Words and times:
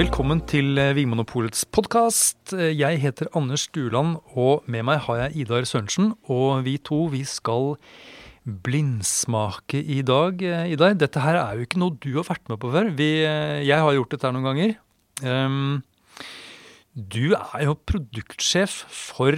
Velkommen 0.00 0.38
til 0.48 0.78
eh, 0.80 0.94
Vinmonopolets 0.96 1.66
podkast. 1.76 2.54
Jeg 2.56 3.00
heter 3.02 3.28
Anders 3.36 3.66
Stuland, 3.66 4.14
og 4.32 4.62
med 4.64 4.86
meg 4.88 5.02
har 5.04 5.18
jeg 5.18 5.42
Idar 5.42 5.66
Sørensen. 5.68 6.14
Og 6.32 6.62
vi 6.64 6.78
to 6.80 7.02
vi 7.12 7.20
skal 7.28 7.74
blindsmake 8.64 9.76
i 9.76 9.98
dag. 10.06 10.40
Eh, 10.40 10.72
Idar, 10.72 10.94
dette 10.96 11.20
her 11.20 11.36
er 11.42 11.58
jo 11.58 11.66
ikke 11.66 11.82
noe 11.82 11.98
du 12.00 12.14
har 12.14 12.24
vært 12.30 12.48
med 12.48 12.62
på 12.62 12.70
før. 12.72 12.88
Vi, 12.96 13.10
eh, 13.28 13.60
jeg 13.66 13.76
har 13.76 13.92
gjort 13.98 14.16
dette 14.16 14.24
her 14.24 14.32
noen 14.38 14.48
ganger. 14.48 14.72
Um, 15.20 15.82
du 16.96 17.36
er 17.36 17.66
jo 17.66 17.76
produktsjef 17.92 18.80
for 18.88 19.36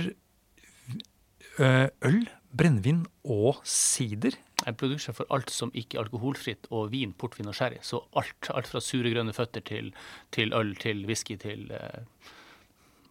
eh, 1.58 1.88
øl, 2.06 2.22
brennevin 2.54 3.02
og 3.26 3.64
sider. 3.66 4.38
Jeg 4.62 4.72
er 4.72 4.78
produktsjef 4.78 5.16
for 5.18 5.26
alt 5.34 5.50
som 5.50 5.72
ikke 5.74 5.98
er 5.98 6.04
alkoholfritt, 6.04 6.68
og 6.70 6.90
vin, 6.92 7.12
portvin 7.18 7.48
og 7.50 7.54
sherry. 7.58 7.80
Så 7.82 7.98
alt, 8.18 8.50
alt 8.54 8.68
fra 8.70 8.80
sure 8.84 9.10
grønne 9.10 9.34
føtter 9.34 9.64
til, 9.66 9.92
til 10.34 10.52
øl, 10.54 10.74
til 10.78 11.04
whisky, 11.08 11.34
til 11.42 11.64
uh, 11.74 12.02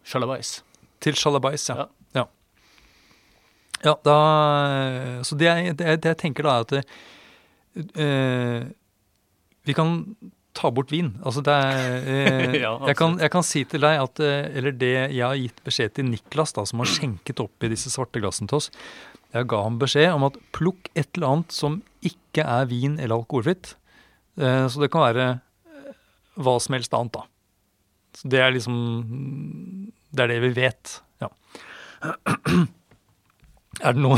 sjalabais. 0.08 0.62
Til 1.04 1.18
sjalabais, 1.20 1.68
ja. 1.70 1.76
Ja. 1.82 1.88
ja. 2.22 2.28
Ja, 3.84 3.96
da 4.06 4.16
Så 5.26 5.36
det 5.40 5.48
jeg, 5.50 5.76
det, 5.80 5.88
jeg- 5.88 6.02
det 6.04 6.10
jeg 6.14 6.18
tenker 6.22 6.46
da, 6.46 6.60
er 6.60 6.68
at 6.68 7.98
eh, 7.98 8.68
vi 9.66 9.74
kan 9.78 9.96
ta 10.54 10.70
bort 10.76 10.92
vin. 10.92 11.14
Altså 11.24 11.42
det 11.46 11.54
er 11.56 12.08
eh, 12.12 12.56
Ja, 12.66 12.74
jeg, 12.90 12.98
kan, 13.00 13.18
jeg 13.22 13.32
kan 13.34 13.46
si 13.48 13.64
til 13.72 13.82
deg 13.86 14.02
at 14.04 14.20
eh, 14.20 14.50
Eller 14.60 14.76
det 14.76 14.90
jeg 15.16 15.24
har 15.24 15.38
gitt 15.40 15.62
beskjed 15.66 15.94
til 15.96 16.10
Niklas, 16.12 16.54
da, 16.58 16.66
som 16.68 16.84
har 16.84 16.90
skjenket 16.92 17.40
opp 17.44 17.64
i 17.66 17.70
disse 17.72 17.90
svarte 17.94 18.20
glassene 18.22 18.52
til 18.52 18.60
oss. 18.60 18.70
Jeg 19.32 19.48
ga 19.52 19.62
ham 19.64 19.78
beskjed 19.80 20.12
om 20.12 20.28
at 20.28 20.40
plukk 20.56 20.90
et 20.92 21.08
eller 21.16 21.30
annet 21.30 21.56
som 21.56 21.80
ikke 22.04 22.44
er 22.44 22.68
vin 22.68 22.98
eller 23.00 23.22
alkoholfritt. 23.22 23.76
Eh, 24.40 24.66
så 24.68 24.84
det 24.84 24.92
kan 24.92 25.06
være 25.08 25.28
eh, 25.32 25.94
hva 26.42 26.58
som 26.64 26.76
helst 26.76 26.96
annet, 26.98 27.16
da. 27.16 27.28
Så 28.18 28.28
det 28.28 28.42
er 28.44 28.52
liksom 28.52 28.76
Det 30.12 30.26
er 30.26 30.34
det 30.34 30.42
vi 30.44 30.54
vet. 30.60 31.00
Ja. 31.24 31.32
Er 33.82 33.96
det, 33.96 34.02
noe, 34.04 34.18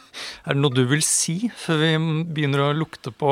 er 0.48 0.56
det 0.56 0.60
noe 0.62 0.74
du 0.74 0.86
vil 0.88 1.02
si 1.04 1.50
før 1.60 1.76
vi 1.82 1.90
begynner 2.34 2.62
å 2.64 2.68
lukte 2.74 3.12
på 3.14 3.28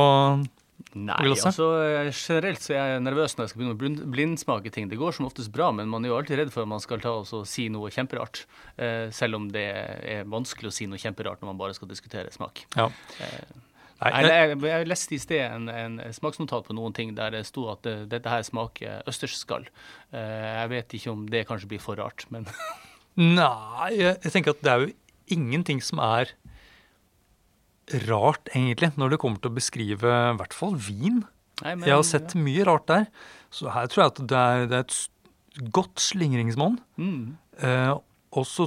Nei, 0.98 1.32
altså 1.32 1.66
eh, 1.80 2.10
generelt 2.12 2.60
så 2.60 2.74
er 2.76 2.94
jeg 2.94 3.04
nervøs 3.06 3.34
når 3.36 3.46
jeg 3.46 3.52
skal 3.52 3.60
begynne 3.62 3.76
å 3.76 3.80
blind, 3.80 4.02
blindsmake 4.12 4.72
ting. 4.74 4.90
Det 4.90 5.00
går 5.00 5.16
som 5.16 5.28
oftest 5.28 5.52
bra, 5.54 5.70
men 5.72 5.88
man 5.92 6.04
er 6.04 6.12
jo 6.12 6.18
alltid 6.18 6.40
redd 6.42 6.52
for 6.52 6.66
at 6.66 6.72
man 6.72 6.82
skal 6.84 7.00
ta 7.00 7.14
og 7.22 7.48
si 7.48 7.68
noe 7.72 7.92
kjemperart. 7.94 8.44
Eh, 8.76 9.08
selv 9.14 9.40
om 9.40 9.48
det 9.54 9.66
er 9.72 10.28
vanskelig 10.28 10.68
å 10.68 10.76
si 10.76 10.88
noe 10.90 11.00
kjemperart 11.00 11.40
når 11.40 11.52
man 11.54 11.60
bare 11.60 11.76
skal 11.78 11.90
diskutere 11.90 12.32
smak. 12.34 12.66
Ja. 12.76 12.90
Eh, 13.24 13.60
Nei, 14.02 14.10
Jeg, 14.24 14.30
jeg, 14.32 14.58
jeg, 14.66 14.86
leste 14.90 15.14
i 15.14 15.20
sted 15.22 15.42
en, 15.46 15.68
en 15.70 16.00
smaksnotat 16.14 16.66
på 16.66 16.74
noen 16.74 16.94
ting 16.96 17.12
der 17.14 17.34
det 17.36 17.44
sto 17.46 17.68
at 17.70 17.84
det, 17.86 17.94
dette 18.10 18.30
her 18.30 18.42
smaker 18.46 19.06
østersskall. 19.10 19.68
Eh, 20.10 20.48
jeg 20.48 20.72
vet 20.72 20.96
ikke 20.98 21.14
om 21.14 21.28
det 21.30 21.44
kanskje 21.46 21.70
blir 21.70 21.82
for 21.82 22.00
rart, 22.00 22.26
men 22.34 22.48
nei, 23.38 23.92
jeg 23.94 24.16
jeg 24.24 24.34
tenker 24.34 24.56
at 24.56 24.64
det 24.64 24.72
er 24.72 24.82
jo 24.82 24.92
ingenting 25.32 25.82
som 25.84 26.02
er 26.02 26.34
rart, 28.08 28.48
egentlig, 28.54 28.92
når 28.96 29.14
det 29.14 29.20
kommer 29.22 29.42
til 29.42 29.52
å 29.52 29.56
beskrive 29.56 30.12
i 30.32 30.36
hvert 30.38 30.54
fall 30.56 30.76
vin. 30.78 31.22
Nei, 31.62 31.74
men 31.76 31.88
Jeg 31.88 31.98
har 31.98 32.06
sett 32.06 32.34
mye 32.38 32.64
rart 32.66 32.86
der. 32.90 33.08
Så 33.52 33.70
her 33.74 33.90
tror 33.90 34.04
jeg 34.04 34.12
at 34.12 34.20
det 34.32 34.38
er, 34.38 34.66
det 34.70 34.78
er 34.78 34.86
et 34.86 35.70
godt 35.74 36.02
slingringsmonn. 36.02 36.80
mm, 36.96 37.38
Eh, 37.62 37.92
og 38.32 38.46
så 38.48 38.64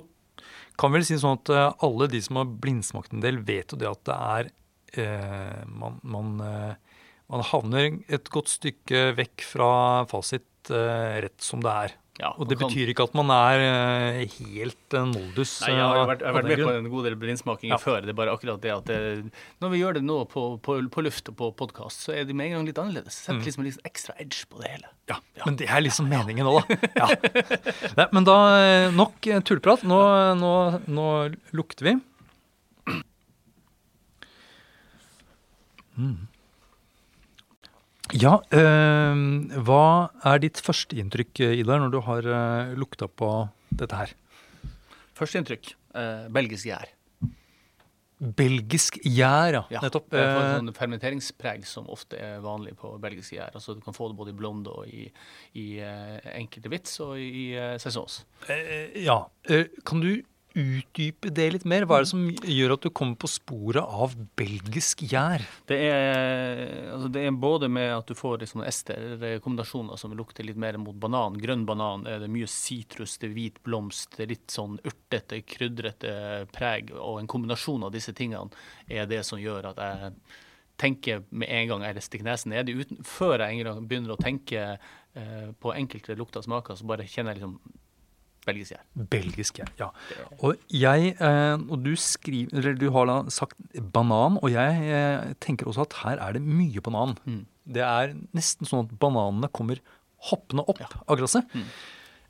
kan 0.77 0.93
vel 0.93 1.03
si 1.03 1.15
sånn 1.17 1.39
at 1.39 1.49
eh, 1.49 1.71
alle 1.83 2.05
de 2.11 2.19
som 2.21 2.37
har 2.37 2.45
blindsmakt 2.61 3.15
en 3.15 3.23
del, 3.23 3.39
vet 3.41 3.73
jo 3.73 3.79
det 3.81 3.89
at 3.89 4.03
det 4.05 4.15
er 4.15 4.51
eh, 5.01 5.63
man, 5.65 5.97
man, 6.05 6.35
eh, 6.45 6.99
man 7.33 7.41
havner 7.49 7.97
et 8.13 8.29
godt 8.29 8.51
stykke 8.53 9.07
vekk 9.17 9.41
fra 9.55 9.71
fasit 10.11 10.69
eh, 10.69 11.17
rett 11.25 11.41
som 11.41 11.65
det 11.65 11.73
er. 11.87 11.95
Ja, 12.15 12.29
Og 12.39 12.47
det 12.47 12.55
betyr 12.61 12.87
ikke 12.93 13.03
at 13.09 13.15
man 13.17 13.27
er 13.33 13.61
eh, 13.65 14.19
helt 14.37 14.93
en 14.95 15.09
noldus. 15.11 15.51
Nei, 15.65 15.73
jeg 15.75 15.81
har 15.83 15.97
eh, 15.99 16.05
vært, 16.07 16.21
jeg 16.23 16.29
har 16.29 16.35
vært 16.37 16.47
med 16.47 16.61
på 16.63 16.73
en 16.77 16.89
god 16.93 17.03
del 17.09 17.15
blindsmakinger 17.19 17.73
Ja. 17.75 17.79
før. 17.81 18.05
Det 18.07 18.13
er 18.13 18.17
bare 18.21 18.31
akkurat 18.37 18.61
det 18.63 18.71
at 18.71 18.85
det, 18.87 18.99
når 19.59 19.73
vi 19.73 19.81
gjør 19.81 19.97
det 19.97 20.03
nå 20.07 20.17
på, 20.31 20.45
på, 20.63 20.77
på 20.95 21.03
luft 21.03 21.27
og 21.33 21.35
på 21.41 21.49
podkast, 21.59 22.05
så 22.07 22.15
er 22.15 22.23
det 22.29 22.35
med 22.39 22.47
en 22.47 22.55
gang 22.59 22.69
litt 22.71 22.79
annerledes. 22.79 23.17
Setter 23.25 23.41
Mm. 23.41 23.45
liksom 23.49 23.63
litt 23.67 23.81
ekstra 23.91 24.15
edge 24.23 24.45
på 24.47 24.61
det 24.63 24.71
hele. 24.71 24.87
Ja, 25.11 25.17
men 25.45 25.57
det 25.59 25.67
er 25.67 25.83
liksom 25.83 26.07
meningen 26.09 26.47
nå, 26.47 26.55
da. 26.63 26.77
Ja. 27.01 27.07
Nei, 27.99 28.07
men 28.15 28.23
da 28.31 28.37
eh, 28.63 28.87
nok 28.95 29.19
tullprat. 29.43 29.83
Nå, 29.83 29.99
nå, 30.39 30.53
nå 30.87 31.09
lukter 31.51 31.91
vi. 31.91 31.97
Mm. 35.95 36.27
Ja, 38.13 38.35
øh, 38.53 39.21
hva 39.65 39.85
er 40.29 40.41
ditt 40.43 40.59
førsteinntrykk, 40.61 41.39
eh, 41.41 41.55
Idar, 41.61 41.79
når 41.81 41.89
du 41.95 42.01
har 42.05 42.27
øh, 42.29 42.75
lukta 42.77 43.07
på 43.09 43.31
dette 43.73 43.97
her? 43.97 44.13
Førsteinntrykk 45.17 45.71
øh, 45.95 46.27
belgisk 46.35 46.69
gjær. 46.69 46.91
Belgisk 48.37 48.99
gjær, 49.03 49.57
ja. 49.57 49.63
Ja, 49.73 49.81
Nettopp. 49.83 50.07
Det 50.13 50.21
er 50.21 50.37
Eh, 50.37 50.53
sånn 50.55 50.71
fermenteringspreg 50.77 51.65
som 51.67 51.89
ofte 51.91 52.19
er 52.21 52.37
vanlig 52.45 52.75
på 52.79 52.93
belgisk 53.01 53.33
gjær. 53.33 53.51
Altså, 53.57 53.73
du 53.75 53.81
kan 53.83 53.93
få 53.93 54.07
det 54.11 54.17
både 54.17 54.31
i 54.31 54.37
blonde 54.37 54.71
og 54.71 54.87
i, 54.87 55.09
i 55.59 55.65
eh, 55.83 56.21
enkelte 56.37 56.71
vits 56.71 56.99
og 57.03 57.17
i 57.19 57.57
uh. 57.57 57.75
Eh, 58.47 59.01
ja. 59.03 59.17
Eh, 59.49 59.65
Kan 59.83 59.99
du 59.99 60.21
utdype 60.55 61.29
det 61.35 61.45
litt 61.53 61.65
mer? 61.67 61.85
Hva 61.85 61.99
er 61.99 62.05
det 62.05 62.11
som 62.11 62.23
gjør 62.31 62.75
at 62.75 62.85
du 62.85 62.89
kommer 62.95 63.17
på 63.19 63.29
sporet 63.29 63.83
av 63.83 64.15
belgisk 64.39 65.03
gjær? 65.05 65.43
Det 65.69 65.79
altså 66.93 67.09
det 67.13 67.25
er 67.27 67.37
både 67.45 67.69
med 67.71 67.91
at 67.95 68.09
du 68.09 68.15
får 68.17 68.41
liksom 68.43 68.63
ester-kombinasjoner 68.65 69.99
som 69.99 70.15
lukter 70.17 70.47
litt 70.47 70.59
mer 70.61 70.79
mot 70.81 70.95
banan. 70.95 71.37
Grønn 71.41 71.67
banan 71.67 72.07
er 72.09 72.23
det 72.23 72.31
mye 72.31 72.49
sitrus, 72.49 73.17
det 73.21 73.29
er 73.29 73.35
hvit 73.35 73.61
blomst, 73.67 74.15
det 74.17 74.25
er 74.25 74.33
litt 74.33 74.49
sånn 74.53 74.79
urtete, 74.83 75.43
krydrete 75.45 76.15
preg. 76.55 76.95
Og 76.95 77.21
en 77.21 77.31
kombinasjon 77.31 77.85
av 77.87 77.93
disse 77.95 78.15
tingene 78.15 78.49
er 78.87 79.09
det 79.11 79.23
som 79.27 79.41
gjør 79.41 79.71
at 79.73 79.81
jeg 79.85 80.13
tenker 80.81 81.23
med 81.29 81.51
en 81.51 81.71
gang 81.71 81.87
jeg 81.87 82.03
stikker 82.03 82.27
nesen 82.27 82.51
nedi. 82.51 82.75
Uten, 82.75 83.03
før 83.07 83.45
jeg 83.45 83.63
begynner 83.87 84.15
å 84.15 84.19
tenke 84.19 84.67
eh, 84.75 85.49
på 85.59 85.73
enkelte 85.75 86.17
lukter 86.19 86.43
og 86.43 86.47
smaker, 86.49 86.79
så 86.79 86.87
bare 86.87 87.07
kjenner 87.07 87.35
jeg 87.35 87.43
liksom 87.43 87.59
belgisk 88.45 88.75
gjær. 88.75 88.83
Belgisk 89.11 89.59
gjær, 89.59 89.69
ja. 89.79 89.87
Og 90.45 90.57
jeg, 90.69 91.15
eh, 91.19 91.55
og 91.57 91.81
du 91.85 91.91
skriver, 91.99 92.53
eller 92.59 92.77
du 92.79 92.87
har 92.95 93.09
da 93.09 93.17
sagt 93.33 93.57
banan, 93.95 94.37
og 94.41 94.51
jeg 94.53 94.89
eh, 94.93 95.33
tenker 95.43 95.67
også 95.71 95.85
at 95.87 95.97
her 96.03 96.21
er 96.27 96.37
det 96.37 96.43
mye 96.45 96.81
banan. 96.85 97.15
Mm. 97.25 97.43
Det 97.75 97.81
er 97.81 98.13
nesten 98.37 98.69
sånn 98.69 98.85
at 98.85 98.93
bananene 99.01 99.49
kommer 99.51 99.81
hoppende 100.29 100.63
opp 100.69 100.79
Ja. 100.83 100.87
av 101.07 101.17
glasset. 101.19 101.49
Mm. 101.55 101.65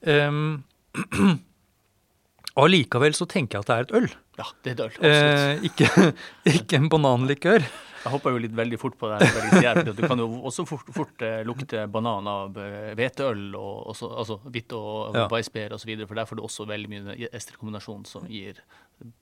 Um, 0.06 0.64
og 2.60 2.70
likevel 2.72 3.16
så 3.18 3.28
tenker 3.28 3.58
jeg 3.60 3.66
at 3.66 3.70
det 3.72 3.76
er 3.76 3.86
et 3.88 3.96
øl, 4.00 4.10
Ja, 4.38 4.46
det 4.66 4.74
er 4.74 4.80
dølt. 4.84 4.98
Absolutt. 5.00 5.42
eh, 5.42 5.66
ikke, 5.70 6.14
ikke 6.60 6.80
en 6.82 6.90
bananlikør. 6.92 7.64
Jeg 8.06 8.12
hoppa 8.14 8.30
jo 8.30 8.38
litt 8.44 8.54
veldig 8.54 8.78
fort 8.78 8.98
på 9.02 9.08
det. 9.10 9.26
her, 9.64 9.80
Du 9.88 10.02
kan 10.06 10.20
jo 10.22 10.28
også 10.46 10.66
fort, 10.70 10.86
fort 10.94 11.22
eh, 11.26 11.40
lukte 11.48 11.88
banan 11.90 12.28
av 12.30 12.58
eh, 12.62 12.92
hveteøl, 13.00 13.48
og 13.58 13.88
også, 13.96 14.10
altså 14.22 14.38
hvitt 14.46 14.76
og 14.78 15.16
Ja. 15.18 15.24
weissbier 15.32 15.74
osv. 15.74 15.90
For 16.06 16.14
der 16.20 16.28
får 16.30 16.38
du 16.38 16.44
også 16.46 16.68
veldig 16.70 16.92
mye 16.92 17.30
esterkombinasjon 17.34 18.06
som 18.06 18.28
gir 18.30 18.60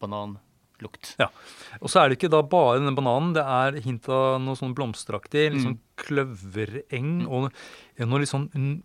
bananlukt. 0.03 1.13
Ja. 1.21 1.29
Og 1.79 1.87
så 1.93 2.01
er 2.03 2.09
det 2.11 2.17
ikke 2.19 2.31
da 2.33 2.41
bare 2.43 2.79
denne 2.81 2.95
bananen, 2.97 3.31
det 3.37 3.45
er 3.45 3.79
hint 3.85 4.09
av 4.11 4.41
noe 4.43 4.59
sånn 4.59 4.75
blomsteraktig, 4.75 5.45
litt 5.53 5.63
sånn 5.63 5.79
kløvereng, 6.03 7.13
og 7.29 7.51
noe 8.03 8.19
litt 8.23 8.31
sånn 8.33 8.49
mm, 8.53 8.75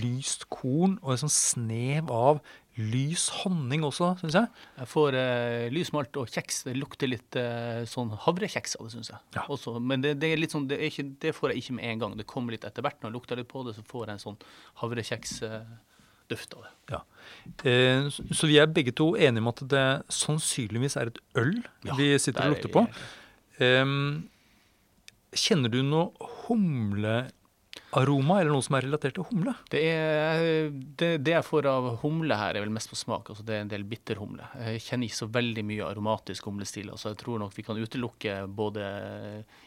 lyst 0.00 0.46
korn, 0.52 0.96
og 1.02 1.12
en 1.16 1.22
sånn 1.26 1.34
snev 1.34 2.10
av 2.14 2.40
lys 2.78 3.26
honning 3.42 3.82
også, 3.84 4.14
syns 4.22 4.32
jeg. 4.38 4.48
Jeg 4.78 4.88
får 4.88 5.14
eh, 5.18 5.66
lys 5.74 5.90
malt 5.92 6.16
og 6.16 6.30
kjeks. 6.32 6.62
Det 6.64 6.72
lukter 6.78 7.10
litt 7.10 7.36
eh, 7.36 7.82
sånn 7.84 8.14
havrekjeks 8.24 8.76
av 8.78 8.86
det, 8.88 8.92
syns 8.94 9.10
jeg. 9.12 9.20
Ja. 9.36 9.44
Også, 9.52 9.74
men 9.80 10.00
det, 10.00 10.14
det 10.22 10.30
er 10.32 10.40
litt 10.40 10.54
sånn, 10.54 10.64
det, 10.70 10.78
ikke, 10.88 11.04
det 11.20 11.34
får 11.36 11.52
jeg 11.52 11.62
ikke 11.64 11.76
med 11.76 11.84
en 11.90 11.98
gang. 12.00 12.16
Det 12.16 12.26
kommer 12.30 12.56
litt 12.56 12.64
etter 12.64 12.82
hvert. 12.86 12.96
Når 13.02 13.10
jeg 13.10 13.16
lukter 13.18 13.36
litt 13.42 13.50
på 13.52 13.64
det, 13.68 13.74
så 13.76 13.84
får 13.84 14.06
jeg 14.06 14.14
en 14.16 14.24
sånn 14.24 14.40
havrekjeksduft 14.80 16.56
av 16.56 16.64
det. 16.64 16.72
Ja. 16.94 17.02
Eh, 17.68 18.08
så- 18.08 18.24
så 18.40 18.46
vi 18.48 18.56
er 18.58 18.66
begge 18.72 18.92
to 18.96 19.12
enige 19.16 19.42
om 19.44 19.48
at 19.52 19.60
det 19.68 19.86
sannsynligvis 20.08 20.96
er 20.96 21.12
et 21.12 21.18
øl 21.36 21.54
Ja, 21.84 21.94
vi 21.94 22.14
sitter 22.18 22.40
og 22.40 22.46
er 22.46 22.54
lukter 22.56 22.72
på. 22.72 22.86
kjenner 25.32 25.70
du 25.72 25.82
noe 25.82 26.10
humlearoma, 27.92 28.40
eller 28.40 28.52
noe 28.54 28.64
som 28.64 28.76
er 28.78 28.86
relatert 28.86 29.14
til 29.18 29.26
humle? 29.28 29.52
Det, 29.70 29.80
er, 29.84 30.70
det, 30.98 31.10
det 31.24 31.34
jeg 31.34 31.44
får 31.44 31.68
av 31.68 31.88
humle 32.02 32.34
her, 32.40 32.56
er 32.56 32.64
vel 32.64 32.72
mest 32.72 32.88
på 32.90 32.96
smak. 32.96 33.28
altså 33.30 33.44
Det 33.44 33.54
er 33.54 33.60
en 33.66 33.72
del 33.72 33.84
bitterhumle. 33.84 34.48
Jeg 34.64 34.80
kjenner 34.86 35.06
ikke 35.10 35.20
så 35.20 35.28
veldig 35.34 35.64
mye 35.68 35.84
aromatisk 35.90 36.48
humlestil. 36.48 36.90
så 36.96 37.12
jeg 37.12 37.20
tror 37.22 37.38
nok 37.38 37.52
vi 37.56 37.62
kan 37.66 37.76
utelukke 37.76 38.36
både 38.48 38.86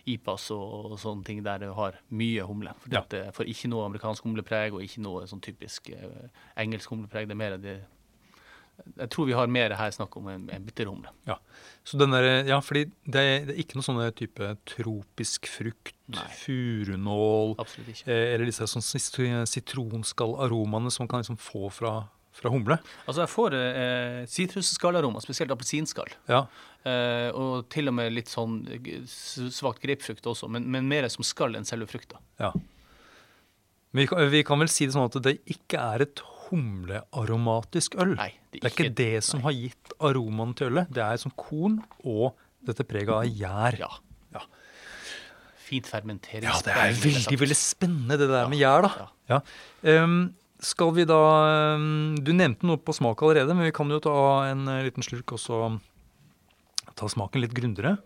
IPAS 0.09 0.49
og, 0.55 0.91
og 0.91 0.99
sånne 1.01 1.23
ting 1.27 1.43
der 1.45 1.59
det 1.65 1.73
har 1.77 1.99
mye 2.09 2.45
humle. 2.49 2.73
For 2.81 2.93
Ja. 2.93 3.03
det 3.09 3.27
får 3.35 3.45
ikke 3.51 3.69
noe 3.69 3.85
amerikansk 3.85 4.23
humlepreg 4.25 4.73
og 4.73 4.81
ikke 4.85 5.01
noe 5.05 5.25
sånn 5.29 5.41
typisk 5.45 5.89
eh, 5.93 6.29
engelsk 6.57 6.89
humlepreg. 6.91 7.27
Det 7.29 7.35
er 7.37 7.43
mer 7.45 7.57
det 7.61 7.77
Jeg 8.95 9.09
tror 9.13 9.27
vi 9.29 9.35
har 9.37 9.47
mer 9.51 9.73
her 9.79 9.91
snakk 9.95 10.15
om 10.19 10.27
en, 10.31 10.43
en 10.53 10.65
bitterhumle. 10.65 11.11
Ja. 11.29 11.37
Så 11.85 11.99
den 12.01 12.13
der, 12.15 12.25
ja, 12.49 12.57
fordi 12.63 12.85
det 13.05 13.21
er, 13.21 13.45
det 13.47 13.53
er 13.55 13.61
ikke 13.61 13.77
noe 13.77 13.85
sånne 13.85 14.07
type 14.17 14.47
tropisk 14.67 15.47
frukt, 15.51 15.93
Nei. 16.13 16.25
furunål, 16.41 17.55
eh, 18.05 18.33
eller 18.33 18.45
disse 18.49 18.67
sånn 18.69 18.85
sitronskallaromaene 18.85 20.91
som 20.93 21.05
man 21.05 21.11
kan 21.13 21.23
liksom 21.25 21.39
få 21.41 21.69
fra, 21.73 21.93
fra 22.35 22.51
humle. 22.53 22.77
Altså, 23.05 23.21
jeg 23.23 23.31
får 23.33 23.57
eh, 23.59 24.21
sitrusskalaroma, 24.31 25.21
spesielt 25.23 25.53
appelsinskall. 25.55 26.11
Ja, 26.31 26.45
Eh, 26.85 27.31
og 27.33 27.65
til 27.73 27.89
og 27.89 27.95
med 27.97 28.11
litt 28.13 28.29
sånn 28.29 28.59
svakt 29.09 29.81
grapefrukt 29.81 30.27
også, 30.29 30.45
men, 30.53 30.67
men 30.69 30.85
mer 30.85 31.07
som 31.09 31.25
skall 31.25 31.57
enn 31.57 31.65
selve 31.65 31.87
frukta. 31.89 32.19
ja. 32.37 32.51
Men 33.95 34.03
vi 34.03 34.07
kan, 34.11 34.19
vi 34.27 34.41
kan 34.43 34.59
vel 34.59 34.67
si 34.69 34.83
det 34.85 34.91
sånn 34.91 35.05
at 35.07 35.15
det 35.23 35.37
ikke 35.47 35.79
er 35.79 36.01
et 36.03 36.19
humlearomatisk 36.49 37.97
øl. 38.01 38.15
Nei, 38.19 38.31
Det 38.53 38.63
er 38.63 38.73
ikke 38.73 38.95
det 38.97 39.23
som 39.25 39.43
har 39.45 39.55
gitt 39.55 39.95
aromaen 39.99 40.53
til 40.57 40.71
ølet. 40.71 40.91
Det 40.93 41.03
er 41.03 41.19
som 41.21 41.33
korn 41.39 41.79
og 42.03 42.35
dette 42.65 42.85
preget 42.87 43.13
av 43.13 43.25
gjær. 43.25 43.77
Ja. 43.81 43.91
Ja. 44.35 44.45
Fint 45.65 45.89
fermentering. 45.89 46.47
Ja, 46.47 46.57
det 46.65 46.73
er 46.73 46.97
veldig 47.01 47.39
veldig 47.41 47.57
spennende 47.57 48.17
det 48.21 48.29
der 48.29 48.49
med 48.51 48.61
gjær, 48.61 48.85
da. 48.85 48.91
Ja. 48.99 49.11
Ja. 49.35 49.39
Ehm, 49.89 50.19
skal 50.61 50.91
vi 50.95 51.03
da 51.09 51.21
um, 51.75 52.15
Du 52.21 52.31
nevnte 52.33 52.67
noe 52.69 52.79
på 52.81 52.93
smak 52.95 53.21
allerede, 53.25 53.53
men 53.57 53.67
vi 53.67 53.75
kan 53.75 53.89
jo 53.91 53.99
ta 54.03 54.17
en 54.51 54.67
eh, 54.71 54.83
liten 54.85 55.05
slurk 55.05 55.35
og 55.35 55.41
så 55.41 55.61
ta 56.95 57.09
smaken 57.11 57.43
litt 57.43 57.55
grundigere. 57.57 57.97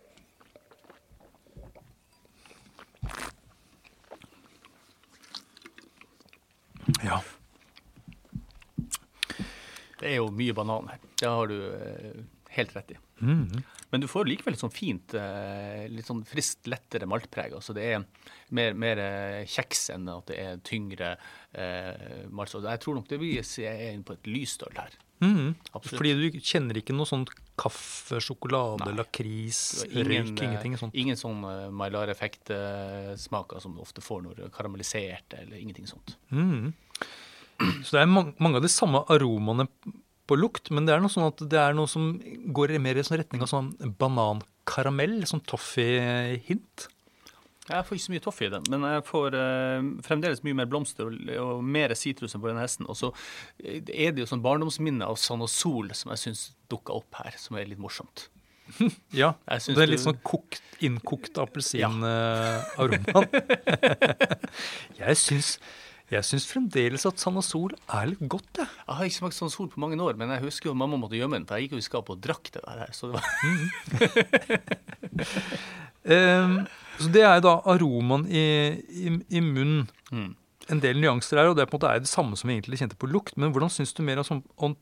Ja. 7.05 7.19
Det 9.99 10.09
er 10.09 10.19
jo 10.21 10.29
mye 10.33 10.55
banan 10.55 10.91
her. 10.93 11.01
Det 11.19 11.29
har 11.29 11.51
du 11.51 11.57
eh, 11.59 12.21
helt 12.55 12.75
rett 12.75 12.91
i. 12.91 12.97
Mm. 13.21 13.61
Men 13.89 14.01
du 14.01 14.07
får 14.07 14.29
likevel 14.29 14.53
litt 14.53 14.61
sånn 14.61 14.73
fint, 14.73 15.13
eh, 15.17 15.85
litt 15.89 16.07
sånn 16.07 16.21
friskt, 16.27 16.67
lettere 16.69 17.09
maltpreg. 17.09 17.55
Altså 17.57 17.73
det 17.77 17.85
er 17.89 18.05
mer, 18.55 18.77
mer 18.77 19.01
eh, 19.03 19.43
kjeks 19.49 19.89
enn 19.95 20.09
at 20.13 20.29
det 20.29 20.39
er 20.43 20.63
tyngre 20.65 21.15
eh, 21.51 22.25
malt. 22.29 22.53
Jeg 22.53 22.83
tror 22.83 22.99
nok 22.99 23.09
det 23.09 23.21
blir 23.21 23.39
jeg 23.39 23.69
er 23.69 23.93
inne 23.95 24.05
på 24.05 24.17
et 24.17 24.29
lyst 24.29 24.65
øl 24.67 24.77
her. 24.77 24.97
Mm. 25.19 25.55
Absolutt. 25.73 25.97
Fordi 25.97 26.11
du 26.15 26.37
kjenner 26.39 26.79
ikke 26.79 26.95
noe 26.95 27.09
sånn 27.09 27.25
kaffe, 27.59 28.21
sjokolade, 28.23 28.87
Nei. 28.87 28.99
lakris, 29.01 29.83
ingen, 29.89 30.05
røyk, 30.07 30.43
ingenting 30.45 30.77
sånt. 30.79 30.95
Ingen 30.95 31.19
sånn 31.19 31.41
uh, 31.43 31.65
Maillard-effekt-smaker 31.75 33.59
som 33.59 33.75
du 33.75 33.81
ofte 33.83 34.03
får 34.05 34.23
når 34.23 34.37
du 34.37 34.45
er 34.45 34.53
karamellisert, 34.55 35.35
eller 35.41 35.59
ingenting 35.59 35.89
sånt. 35.91 36.15
Mm. 36.31 36.71
Så 37.59 37.95
det 37.95 38.03
er 38.03 38.11
mang 38.11 38.33
mange 38.39 38.59
av 38.59 38.65
de 38.65 38.71
samme 38.71 39.01
aromaene 39.11 39.67
på 40.29 40.37
lukt, 40.37 40.69
men 40.71 40.85
det 40.85 40.93
er 40.93 41.01
noe 41.03 41.11
sånn 41.11 41.27
at 41.31 41.41
det 41.49 41.59
er 41.59 41.75
noe 41.77 41.89
som 41.89 42.13
går 42.55 42.75
mer 42.81 42.99
i 42.99 43.03
sånn 43.05 43.19
retning 43.21 43.43
av 43.43 43.49
sånn 43.51 43.73
banankaramell, 43.99 45.19
sånn 45.29 45.43
toffee-hint. 45.49 46.89
Jeg 47.69 47.85
får 47.85 47.97
ikke 47.97 48.05
så 48.05 48.13
mye 48.13 48.23
toffee 48.25 48.49
i 48.49 48.53
den, 48.53 48.65
men 48.73 48.85
jeg 48.87 49.03
får 49.05 49.35
eh, 49.37 49.89
fremdeles 50.05 50.41
mye 50.45 50.57
mer 50.57 50.69
blomster 50.69 51.05
og, 51.05 51.17
og 51.37 51.59
mer 51.61 51.93
sitrus 51.97 52.33
enn 52.33 52.41
på 52.41 52.49
den 52.49 52.61
hesten. 52.61 52.87
Og 52.89 52.97
så 52.97 53.11
eh, 53.61 53.77
er 53.93 54.13
det 54.13 54.23
jo 54.23 54.29
sånn 54.31 54.41
barndomsminne 54.45 55.05
av 55.05 55.19
Sand 55.21 55.45
og 55.45 55.51
Sol 55.53 55.93
som 55.97 56.13
jeg 56.15 56.23
syns 56.23 56.47
dukka 56.71 56.97
opp 56.97 57.21
her, 57.21 57.37
som 57.37 57.59
er 57.59 57.69
litt 57.69 57.81
morsomt. 57.81 58.29
Ja, 59.17 59.33
det 59.49 59.81
er 59.81 59.89
litt 59.89 60.01
sånn 60.03 60.19
kokt, 60.25 60.61
innkokt 60.85 61.37
appelsinaroma. 61.41 63.23
jeg 65.01 65.21
syns 65.21 65.55
jeg 66.09 66.25
syns 66.25 66.47
fremdeles 66.49 67.03
at 67.05 67.21
Sand 67.21 67.37
og 67.37 67.43
Sol 67.45 67.73
er 67.85 68.07
litt 68.09 68.21
godt, 68.31 68.49
jeg. 68.57 68.65
Jeg 68.87 68.95
har 68.97 69.09
ikke 69.09 69.17
smakt 69.19 69.41
og 69.45 69.51
Sol 69.53 69.67
på 69.69 69.81
mange 69.83 69.99
år, 70.01 70.17
men 70.17 70.31
jeg 70.33 70.41
husker 70.47 70.71
jo 70.71 70.77
mamma 70.77 70.97
måtte 70.97 71.19
gjemme 71.19 71.37
den, 71.37 71.45
for 71.45 71.53
jeg 71.59 71.67
gikk 71.67 71.75
jo 71.77 71.83
i 71.83 71.85
skapet 71.85 72.15
og 72.15 72.21
drakk 72.23 72.45
det 72.55 72.63
der. 72.65 72.89
Så 72.97 73.03
det 73.09 73.13
var, 73.19 73.25
Ehm, 76.09 76.61
så 76.99 77.07
det 77.11 77.23
er 77.27 77.41
da 77.43 77.57
aromaen 77.69 78.23
i, 78.31 78.43
i, 78.89 79.09
i 79.35 79.39
munnen. 79.43 79.89
mm. 80.11 80.35
En 80.69 80.81
del 80.83 80.99
nyanser 81.01 81.39
her, 81.41 81.49
og 81.49 81.57
det 81.57 81.63
er 81.63 81.69
på 81.69 81.77
en 81.77 81.81
måte 81.81 81.91
er 81.95 82.03
det 82.03 82.11
samme 82.11 82.37
som 82.37 82.49
vi 82.49 82.57
egentlig 82.57 82.79
kjente 82.81 82.97
på 82.99 83.09
lukt. 83.09 83.35
Men 83.41 83.53
hvordan 83.53 83.71
syns 83.73 83.93
du 83.97 84.03
mer 84.05 84.21
om, 84.21 84.27
sånn, 84.27 84.41
om 84.61 84.75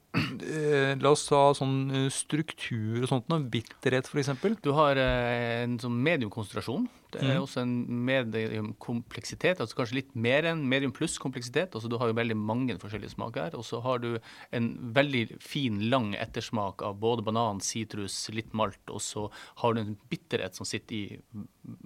eh, 0.43 0.93
La 0.99 1.13
oss 1.13 1.27
ta 1.29 1.39
sånn 1.57 1.77
eh, 1.93 2.07
struktur 2.13 3.05
og 3.05 3.09
sånt, 3.11 3.31
bitterhet 3.53 4.09
f.eks. 4.09 4.33
Du 4.63 4.73
har 4.75 4.99
eh, 4.99 5.63
en 5.63 5.77
sånn 5.81 5.95
mediumkonsentrasjon. 6.03 6.87
Det 7.13 7.21
er 7.21 7.37
mm. 7.37 7.43
også 7.45 7.61
en 7.63 7.73
mediumkompleksitet, 8.03 9.61
altså 9.63 9.77
kanskje 9.79 10.01
litt 10.01 10.09
mer 10.19 10.49
enn 10.49 10.65
medium 10.67 10.91
pluss 10.95 11.15
kompleksitet. 11.23 11.77
Altså 11.77 11.87
du 11.91 11.95
har 12.01 12.11
jo 12.11 12.17
veldig 12.17 12.35
mange 12.35 12.75
forskjellige 12.81 13.15
smaker 13.15 13.47
her. 13.47 13.57
Og 13.59 13.63
så 13.67 13.79
har 13.85 14.03
du 14.03 14.09
en 14.55 14.71
veldig 14.97 15.39
fin, 15.43 15.79
lang 15.91 16.11
ettersmak 16.19 16.83
av 16.83 16.99
både 16.99 17.23
banan, 17.27 17.63
sitrus, 17.63 18.25
litt 18.35 18.51
malt, 18.57 18.81
og 18.91 18.99
så 19.03 19.29
har 19.63 19.75
du 19.75 19.85
en 19.85 19.95
bitterhet 20.11 20.57
som 20.57 20.67
sitter 20.67 20.97
i 20.97 21.05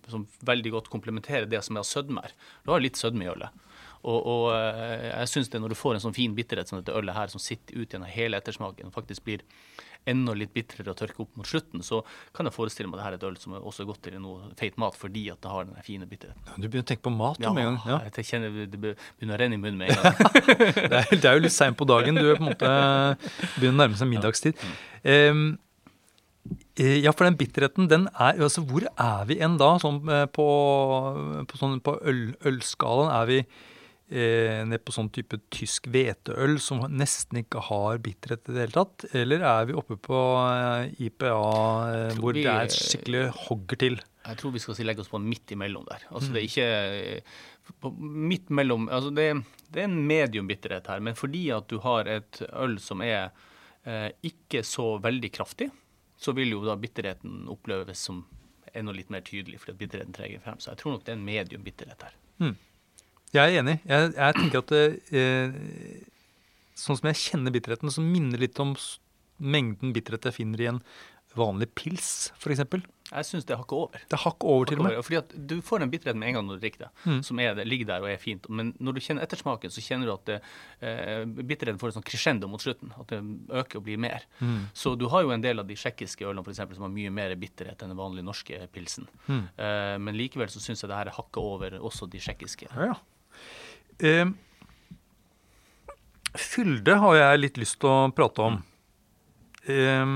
Som 0.09 0.27
veldig 0.45 0.71
godt 0.73 0.89
komplementerer 0.93 1.47
det 1.49 1.61
som 1.65 1.77
er 1.77 1.81
av 1.81 1.89
sødme 1.89 2.21
her. 2.25 2.33
Du 2.65 2.73
har 2.73 2.81
litt 2.81 2.99
sødme 2.99 3.25
i 3.25 3.29
ølet. 3.31 3.61
Og, 4.01 4.17
og 4.17 4.47
eh, 4.55 5.07
jeg 5.11 5.31
syns 5.35 5.51
det 5.53 5.61
når 5.61 5.73
du 5.73 5.79
får 5.79 5.97
en 5.97 6.05
sånn 6.07 6.17
fin 6.17 6.33
bitterhet 6.37 6.71
som 6.71 6.79
dette 6.79 6.95
ølet 6.97 7.17
her, 7.17 7.31
som 7.33 7.41
sitter 7.41 7.77
ut 7.77 7.93
gjennom 7.93 8.09
hele 8.09 8.39
ettersmaken, 8.41 8.89
og 8.89 8.97
faktisk 8.97 9.25
blir 9.27 9.45
enda 10.09 10.33
litt 10.33 10.49
bitrere 10.55 10.95
å 10.95 10.97
tørke 10.97 11.21
opp 11.21 11.35
mot 11.37 11.45
slutten, 11.45 11.83
så 11.85 11.99
kan 12.33 12.47
jeg 12.49 12.55
forestille 12.55 12.89
meg 12.89 12.97
at 12.97 13.03
dette 13.03 13.11
er 13.11 13.17
et 13.19 13.25
øl 13.29 13.37
som 13.37 13.53
er 13.53 13.67
også 13.69 13.85
godt 13.85 14.01
til 14.07 14.17
noe 14.21 14.49
feit 14.57 14.79
mat 14.81 14.97
fordi 14.97 15.27
at 15.29 15.41
det 15.43 15.51
har 15.53 15.67
den 15.67 15.77
fine 15.85 16.07
bitterheten. 16.09 16.41
Du 16.57 16.65
begynner 16.65 16.87
å 16.87 16.89
tenke 16.89 17.05
på 17.05 17.13
mat 17.13 17.37
du, 17.37 17.45
med 17.53 17.61
en 17.61 17.69
gang. 17.69 17.79
Ja. 17.85 17.99
jeg 18.09 18.29
kjenner 18.31 18.55
det 18.63 18.81
begynner 18.81 19.35
å 19.37 19.41
renne 19.43 19.59
i 19.59 19.61
munnen 19.61 19.83
med 19.83 19.93
en 19.93 20.01
gang. 20.01 20.17
Det, 20.91 20.97
er, 20.97 21.11
det 21.13 21.27
er 21.29 21.37
jo 21.37 21.43
litt 21.45 21.53
seint 21.53 21.77
på 21.77 21.85
dagen. 21.87 22.17
Du 22.17 22.25
er 22.25 22.39
på 22.39 22.43
en 22.43 22.49
måte 22.49 22.71
begynner 23.59 23.75
å 23.75 23.81
nærme 23.83 23.99
seg 23.99 24.09
middagstid. 24.09 24.57
Eh, 25.05 26.97
ja, 27.03 27.11
for 27.11 27.27
den 27.27 27.37
bitterheten, 27.37 27.89
den 27.89 28.07
er 28.15 28.39
altså 28.41 28.63
Hvor 28.65 28.85
er 28.89 29.25
vi 29.29 29.37
enn 29.43 29.57
da? 29.61 29.75
Sånn 29.81 30.01
eh, 30.09 30.25
på, 30.33 30.47
på, 31.47 31.59
sånn, 31.59 31.77
på 31.83 31.97
øl, 32.07 32.31
ølskalaen 32.47 33.11
er 33.13 33.29
vi 33.29 33.39
eh, 34.11 34.61
ned 34.67 34.83
på 34.85 34.91
sånn 34.95 35.09
type 35.15 35.39
tysk 35.49 35.87
hveteøl 35.91 36.57
som 36.59 36.81
nesten 36.91 37.39
ikke 37.43 37.61
har 37.69 37.97
bitterhet 38.03 38.49
i 38.49 38.53
det 38.55 38.65
hele 38.65 38.75
tatt? 38.75 39.05
Eller 39.15 39.41
er 39.47 39.65
vi 39.69 39.73
oppe 39.79 39.97
på 39.97 40.19
eh, 40.45 40.91
IPA 41.07 41.31
eh, 41.31 42.15
hvor 42.19 42.33
vi- 42.35 42.43
det 42.43 42.51
er 42.51 42.67
skikkelig 42.75 43.23
hogger 43.47 43.77
til? 43.85 43.99
Jeg 44.27 44.37
tror 44.37 44.51
vi 44.53 44.59
skal 44.61 44.75
legge 44.85 45.01
oss 45.01 45.09
på 45.09 45.17
en 45.17 45.29
midt 45.29 45.49
imellom 45.55 45.85
der. 45.89 46.03
Altså 46.11 46.29
Mm. 46.29 46.33
det 46.33 46.41
er 46.41 46.49
ikke 46.51 47.23
på, 47.81 47.91
Midt 47.99 48.49
mellom 48.49 48.89
altså 48.89 49.09
det, 49.15 49.29
det 49.71 49.79
er 49.81 49.87
en 49.87 50.07
medium 50.07 50.47
bitterhet 50.47 50.87
her, 50.87 50.99
men 50.99 51.15
fordi 51.15 51.49
at 51.55 51.67
du 51.71 51.79
har 51.79 52.05
et 52.07 52.41
øl 52.53 52.77
som 52.79 53.01
er 53.01 53.31
eh, 53.85 54.11
ikke 54.23 54.61
så 54.67 54.99
veldig 55.01 55.31
kraftig, 55.33 55.71
så 56.21 56.33
vil 56.37 56.51
jo 56.51 56.65
da 56.65 56.75
bitterheten 56.77 57.47
oppleves 57.49 57.97
som 57.97 58.25
enda 58.75 58.93
litt 58.93 59.09
mer 59.09 59.21
tydelig, 59.25 59.57
fordi 59.59 59.71
at 59.73 59.79
bitterheten 59.79 60.13
trenger 60.13 60.39
frem. 60.43 60.59
Så 60.61 60.69
jeg 60.71 60.77
tror 60.77 60.91
nok 60.93 61.03
det 61.05 61.11
er 61.15 61.17
en 61.17 61.25
medium 61.25 61.63
bitterhet 61.65 62.01
her. 62.05 62.13
Jeg 63.33 63.53
er 63.55 63.61
enig. 63.61 63.77
Jeg, 63.87 64.13
jeg 64.17 64.35
tenker 64.35 64.59
at 64.59 64.73
det, 64.73 64.83
eh, 65.15 65.53
sånn 66.75 66.99
som 66.99 67.07
jeg 67.11 67.21
kjenner 67.21 67.53
bitterheten, 67.55 67.91
så 67.93 68.03
minner 68.03 68.41
litt 68.41 68.59
om 68.59 68.75
mengden 69.41 69.93
bitterhet 69.95 70.27
jeg 70.29 70.41
finner 70.41 70.61
i 70.61 70.67
en 70.73 70.81
vanlig 71.37 71.69
pils, 71.79 72.31
f.eks. 72.35 72.59
Jeg 73.11 73.27
syns 73.27 73.45
det 73.47 73.55
hakker 73.59 73.75
over. 73.85 74.01
Det 74.11 74.17
hakker 74.19 74.49
over 74.51 74.67
til 74.67 74.79
og 74.81 74.85
med. 74.87 74.97
Fordi 75.03 75.17
at 75.19 75.31
Du 75.47 75.53
får 75.63 75.83
en 75.83 75.91
bitterhet 75.91 76.15
med 76.19 76.27
en 76.29 76.35
gang 76.37 76.45
når 76.47 76.57
du 76.59 76.63
drikker 76.65 76.83
det, 76.85 76.89
Mm. 77.07 77.21
som 77.23 77.39
er 77.39 77.55
det, 77.55 77.65
ligger 77.67 77.87
der 77.87 78.03
og 78.03 78.09
er 78.11 78.17
fint. 78.19 78.49
Men 78.49 78.73
når 78.79 78.95
du 78.95 78.99
kjenner 79.03 79.23
ettersmaken, 79.23 79.71
så 79.71 79.83
kjenner 79.83 80.07
du 80.07 80.13
at 80.13 80.25
det, 80.27 80.37
eh, 80.81 81.23
bitterheten 81.25 81.79
får 81.79 81.89
et 81.91 81.95
sånn 81.95 82.07
crescendo 82.07 82.47
mot 82.51 82.59
slutten. 82.63 82.91
At 82.99 83.07
det 83.07 83.21
øker 83.47 83.79
og 83.79 83.83
blir 83.87 83.97
mer. 83.99 84.23
Mm. 84.41 84.67
Så 84.73 84.97
du 84.99 85.07
har 85.07 85.23
jo 85.23 85.31
en 85.31 85.41
del 85.43 85.59
av 85.59 85.67
de 85.67 85.75
tsjekkiske 85.75 86.23
ølene 86.27 86.43
for 86.43 86.51
eksempel, 86.51 86.75
som 86.75 86.83
har 86.83 86.91
mye 86.95 87.11
mer 87.11 87.35
bitterhet 87.35 87.79
enn 87.83 87.91
den 87.95 87.97
vanlige 87.99 88.27
norske 88.27 88.67
pilsen. 88.71 89.07
Mm. 89.27 89.47
Eh, 89.57 89.97
men 89.99 90.15
likevel 90.19 90.47
så 90.51 90.59
syns 90.63 90.81
jeg 90.83 90.89
det 90.91 90.97
her 90.99 91.07
er 91.07 91.15
hakket 91.19 91.37
over 91.43 91.79
også 91.79 92.09
de 92.11 92.19
tsjekkiske. 92.19 92.67
Ja, 92.75 92.91
ja. 92.91 92.99
Eh, 94.01 94.27
fylde 96.37 96.99
har 97.03 97.17
jeg 97.19 97.41
litt 97.41 97.59
lyst 97.61 97.79
til 97.81 97.91
å 97.91 98.11
prate 98.15 98.45
om. 98.45 98.61
Eh, 99.69 100.13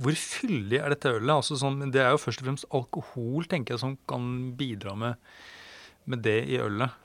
hvor 0.00 0.16
fyldig 0.16 0.80
er 0.80 0.94
dette 0.94 1.12
ølet? 1.12 1.34
Altså 1.36 1.58
sånn, 1.60 1.82
det 1.92 2.00
er 2.02 2.14
jo 2.14 2.22
først 2.22 2.40
og 2.40 2.48
fremst 2.48 2.70
alkohol 2.76 3.48
tenker 3.50 3.76
jeg, 3.76 3.82
som 3.82 3.98
kan 4.08 4.24
bidra 4.56 4.96
med, 4.96 5.30
med 6.08 6.24
det 6.24 6.38
i 6.48 6.60
ølet. 6.62 6.96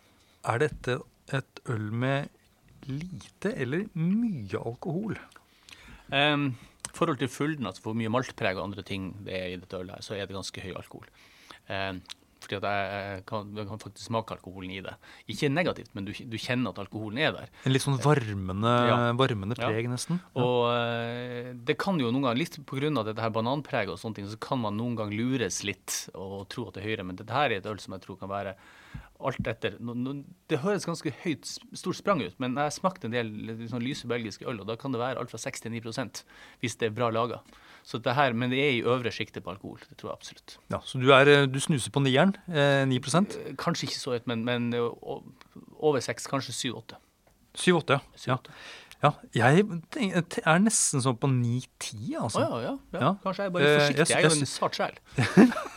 Er 0.48 0.62
dette 0.64 1.02
et 1.34 1.62
øl 1.74 1.90
med 1.92 2.30
lite 2.88 3.52
eller 3.52 3.88
mye 3.98 4.62
alkohol? 4.62 5.18
Um, 6.14 6.54
forhold 6.96 7.20
til 7.20 7.32
fylden, 7.32 7.68
altså 7.68 7.84
hvor 7.84 7.98
mye 7.98 8.12
maltpreg 8.14 8.56
og 8.56 8.70
andre 8.70 8.86
ting 8.86 9.10
det 9.26 9.36
er 9.36 9.50
i 9.52 9.60
dette 9.60 9.80
ølet, 9.80 10.06
så 10.06 10.16
er 10.16 10.28
det 10.28 10.38
ganske 10.38 10.64
høy 10.64 10.72
alkohol. 10.78 11.10
Eh, 11.68 11.98
Fordi 12.46 12.60
at 12.60 12.68
jeg, 12.70 13.24
kan, 13.30 13.50
jeg 13.58 13.68
kan 13.72 13.82
faktisk 13.82 14.10
smake 14.10 14.36
alkoholen 14.38 14.72
i 14.76 14.82
det. 14.86 14.94
Ikke 15.34 15.50
negativt, 15.50 15.92
men 15.98 16.06
du, 16.08 16.14
du 16.14 16.38
kjenner 16.38 16.74
at 16.76 16.82
alkoholen 16.86 17.20
er 17.26 17.34
der. 17.36 17.52
En 17.66 17.74
litt 17.74 17.86
sånn 17.86 17.98
varmende, 18.04 18.74
Ja. 18.90 19.00
varmende 19.18 19.58
Ja. 19.58 19.70
preg, 19.72 19.90
nesten. 19.90 20.22
Ja. 20.36 20.46
Og 20.46 20.62
eh, 20.76 21.52
det 21.66 21.78
kan 21.82 22.00
jo 22.02 22.12
noen 22.14 22.28
ganger, 22.28 22.42
litt 22.44 22.60
pga. 22.70 23.04
dette 23.04 23.22
her 23.24 23.34
bananpreget 23.34 23.96
og 23.96 24.02
sånne 24.02 24.20
ting, 24.22 24.30
så 24.30 24.40
kan 24.40 24.62
man 24.62 24.78
noen 24.78 24.96
gang 25.00 25.12
lures 25.16 25.64
litt 25.66 26.10
og 26.14 26.48
tro 26.54 26.68
at 26.70 26.76
det 26.78 26.84
er 26.84 26.90
høyere. 26.90 27.06
Men 27.06 27.16
dette 27.22 27.34
her 27.34 27.50
er 27.52 27.58
et 27.60 27.66
øl 27.70 27.80
som 27.82 27.94
jeg 27.98 28.06
tror 28.06 28.20
kan 28.20 28.30
være 28.30 28.56
alt 29.26 29.48
etter 29.48 29.78
Det 30.50 30.60
høres 30.60 30.86
ganske 30.88 31.12
høyt, 31.24 31.48
stort 31.74 31.96
sprang 31.98 32.22
ut, 32.22 32.36
men 32.40 32.56
jeg 32.56 32.68
har 32.68 32.74
smakt 32.76 33.06
en 33.08 33.12
del 33.16 33.30
sånn 33.70 33.84
lyse 33.84 34.08
belgiske 34.08 34.46
øl, 34.48 34.60
og 34.62 34.68
da 34.68 34.76
kan 34.80 34.92
det 34.92 35.00
være 35.02 35.22
alt 35.22 35.32
fra 35.32 35.40
6 35.40 35.64
til 35.64 35.72
9 35.72 35.82
hvis 36.62 36.78
det 36.78 36.90
er 36.90 36.96
bra 36.96 37.10
laga. 37.10 37.42
Så 37.86 38.00
det 38.02 38.16
her, 38.18 38.34
men 38.34 38.50
det 38.50 38.60
er 38.64 38.72
i 38.80 38.82
øvre 38.82 39.12
sjiktet 39.14 39.44
på 39.46 39.52
alkohol. 39.54 39.78
Det 39.86 40.00
tror 40.00 40.10
jeg 40.10 40.18
absolutt. 40.18 40.56
Ja, 40.74 40.80
så 40.82 40.98
du, 40.98 41.12
er, 41.14 41.30
eh, 41.30 41.44
du 41.46 41.60
snuser 41.62 41.94
på 41.94 42.02
nieren? 42.02 42.34
Eh, 42.50 42.82
9 42.90 42.98
Eh, 42.98 43.52
Kanskje 43.62 43.86
ikke 43.86 44.00
så 44.00 44.16
høyt, 44.16 44.26
men, 44.26 44.42
men 44.48 44.74
eh, 44.74 44.82
over 45.78 46.02
6, 46.02 46.26
kanskje 46.32 46.56
7-8. 46.74 46.98
7-8, 47.56 47.94
ja. 47.94 48.00
ja. 48.26 48.38
Ja, 49.04 49.12
jeg 49.36 49.62
er 49.62 50.60
nesten 50.64 51.04
sånn 51.04 51.18
på 51.22 51.30
9-10, 51.30 52.16
altså. 52.24 52.42
Å 52.42 52.42
ja, 52.42 52.62
ja, 52.64 52.74
ja. 52.96 53.00
Ja. 53.04 53.12
Kanskje 53.22 53.46
jeg 53.46 53.52
er 53.52 53.54
bare 53.54 53.74
forsiktig. 53.76 54.08
Jeg 54.10 54.18
er 54.18 54.26
jo 54.26 54.40
en 54.40 54.50
sart 54.50 54.80
sjel. 54.80 55.00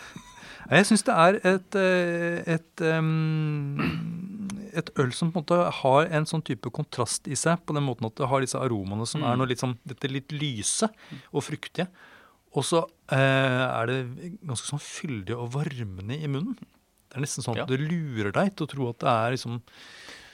Jeg 0.69 0.85
syns 0.85 1.05
det 1.07 1.15
er 1.17 1.37
et, 1.49 1.77
et, 1.81 2.49
et, 2.55 2.83
em, 2.85 4.18
et 4.79 4.91
øl 5.03 5.11
som 5.17 5.33
på 5.35 5.41
en 5.41 5.45
måte 5.45 5.59
har 5.83 6.07
en 6.15 6.27
sånn 6.29 6.45
type 6.47 6.71
kontrast 6.75 7.27
i 7.29 7.37
seg, 7.39 7.59
på 7.67 7.75
den 7.77 7.85
måten 7.87 8.07
at 8.09 8.15
det 8.21 8.29
har 8.31 8.41
disse 8.45 8.59
aromaene 8.61 9.07
som 9.11 9.21
Mm. 9.25 9.29
er 9.33 9.37
noe 9.41 9.49
litt 9.51 9.61
sånn, 9.63 9.77
dette 9.87 10.11
litt 10.11 10.31
lyse 10.33 10.89
og 11.33 11.43
fruktige. 11.43 11.89
Og 12.57 12.65
så 12.65 12.83
eh, 13.13 13.65
er 13.69 13.87
det 13.91 13.99
ganske 14.47 14.67
sånn 14.71 14.81
fyldig 14.83 15.37
og 15.37 15.51
varmende 15.53 16.17
i 16.17 16.27
munnen. 16.31 16.57
Det 17.09 17.17
er 17.17 17.25
nesten 17.25 17.45
sånn 17.45 17.57
Ja. 17.57 17.63
at 17.65 17.69
det 17.73 17.81
lurer 17.81 18.33
deg 18.33 18.55
til 18.57 18.67
å 18.67 18.71
tro 18.71 18.89
at 18.91 18.99
det 19.05 19.09
er 19.09 19.31
liksom 19.37 19.61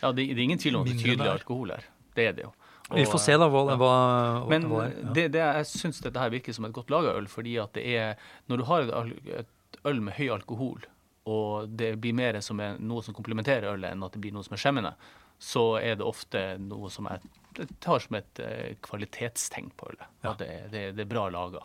Ja, 0.03 0.13
det, 0.13 0.27
det 0.35 0.39
er 0.39 0.45
ingen 0.45 0.59
tvil 0.59 0.77
om 0.77 0.85
det 0.85 0.95
er 0.97 1.03
tydelig 1.05 1.31
alkohol 1.41 1.71
her. 1.75 1.85
Det 2.15 2.29
er 2.29 2.33
det 2.37 2.43
jo. 2.45 2.53
Og, 2.91 2.97
Vi 2.99 3.05
får 3.09 3.21
se 3.25 3.33
da 3.41 3.47
hva, 3.49 3.63
ja. 3.71 3.77
hva, 3.81 4.49
Men 4.49 4.67
hva 4.69 4.83
det 4.85 4.93
er. 4.93 5.05
Ja. 5.07 5.13
det, 5.17 5.25
det, 5.33 5.41
jeg 5.41 5.67
syns 5.71 6.01
dette 6.05 6.21
her 6.21 6.31
virker 6.35 6.53
som 6.53 6.67
et 6.67 6.73
godt 6.77 6.91
laga 6.93 7.15
øl, 7.17 7.27
fordi 7.27 7.57
at 7.63 7.73
det 7.73 7.85
er 7.97 8.17
Når 8.49 8.57
du 8.61 8.65
har 8.69 8.83
et, 8.83 9.29
et 9.41 9.79
øl 9.87 10.01
med 10.05 10.15
høy 10.19 10.29
alkohol, 10.35 10.83
og 11.31 11.69
det 11.73 11.95
blir 12.03 12.17
mer 12.17 12.41
som 12.45 12.61
er 12.61 12.81
noe 12.83 13.05
som 13.05 13.17
komplementerer 13.17 13.73
ølet, 13.73 13.95
enn 13.95 14.05
at 14.05 14.17
det 14.17 14.21
blir 14.25 14.35
noe 14.35 14.45
som 14.45 14.57
er 14.57 14.61
skjemmende, 14.61 14.93
så 15.41 15.65
er 15.81 15.99
det 15.99 16.07
ofte 16.07 16.43
noe 16.63 16.91
som 16.93 17.09
jeg 17.11 17.69
tar 17.83 18.03
som 18.03 18.19
et 18.19 18.41
eh, 18.43 18.75
kvalitetstegn 18.85 19.73
på 19.79 19.91
ølet. 19.93 20.07
Ja. 20.23 20.33
At 20.33 20.43
det, 20.43 20.51
det, 20.73 20.85
det 20.99 21.07
er 21.07 21.11
bra 21.11 21.29
laga. 21.33 21.65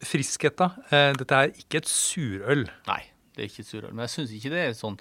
Friskhet 0.00 0.56
da? 0.56 0.70
dette 1.16 1.36
er 1.36 1.52
ikke 1.60 1.82
et 1.82 1.90
surøl. 1.90 2.64
Nei, 2.88 3.02
det 3.36 3.44
er 3.44 3.50
ikke 3.50 3.64
et 3.64 3.70
surøl. 3.70 3.92
Men 3.92 4.06
jeg 4.06 4.14
syns 4.16 4.32
ikke 4.36 4.52
det 4.52 4.62
er 4.64 4.76
sånn 4.78 4.96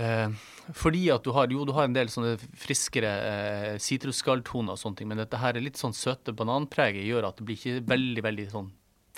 eh, 0.00 0.34
Fordi 0.76 1.06
at 1.14 1.24
du 1.24 1.32
har 1.36 1.52
jo 1.52 1.64
du 1.68 1.72
har 1.76 1.88
en 1.88 1.96
del 1.96 2.12
sånne 2.12 2.34
friskere 2.60 3.14
eh, 3.30 3.78
sitrusskalltoner 3.82 4.76
og 4.76 4.80
sånne 4.80 5.00
ting, 5.00 5.10
men 5.10 5.22
dette 5.22 5.40
her 5.40 5.56
er 5.56 5.64
litt 5.64 5.80
sånn 5.80 5.96
søte 5.96 6.36
bananpreget 6.36 7.08
gjør 7.08 7.30
at 7.30 7.40
det 7.40 7.48
blir 7.48 7.60
ikke 7.60 7.88
veldig, 7.90 8.26
veldig 8.28 8.50
sånn 8.52 8.70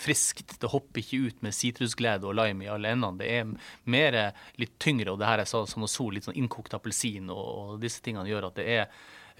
friskt. 0.02 0.56
Det 0.60 0.70
hopper 0.72 1.02
ikke 1.02 1.28
ut 1.28 1.42
med 1.46 1.56
sitrusglede 1.56 2.28
og 2.28 2.36
lime 2.38 2.66
i 2.66 2.70
alle 2.72 2.92
endene. 2.94 3.20
Det 3.22 3.30
er 3.38 3.50
mer 3.94 4.20
litt 4.60 4.76
tyngre, 4.82 5.14
og 5.14 5.20
det 5.22 5.30
her 5.30 5.42
jeg 5.44 5.52
sa 5.52 5.64
som 5.70 5.88
sol, 5.90 6.14
litt 6.16 6.28
sånn 6.28 6.38
innkokt 6.38 6.76
appelsin 6.76 7.30
og, 7.32 7.42
og 7.42 7.82
disse 7.82 8.04
tingene 8.04 8.28
gjør 8.30 8.50
at 8.50 8.60
det 8.60 8.68
er 8.76 8.86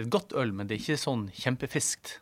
et 0.01 0.11
godt 0.13 0.33
øl, 0.39 0.55
men 0.57 0.69
det 0.69 0.79
er 0.79 0.85
ikke 0.85 1.03
sånn 1.03 1.27
kjempefriskt. 1.37 2.17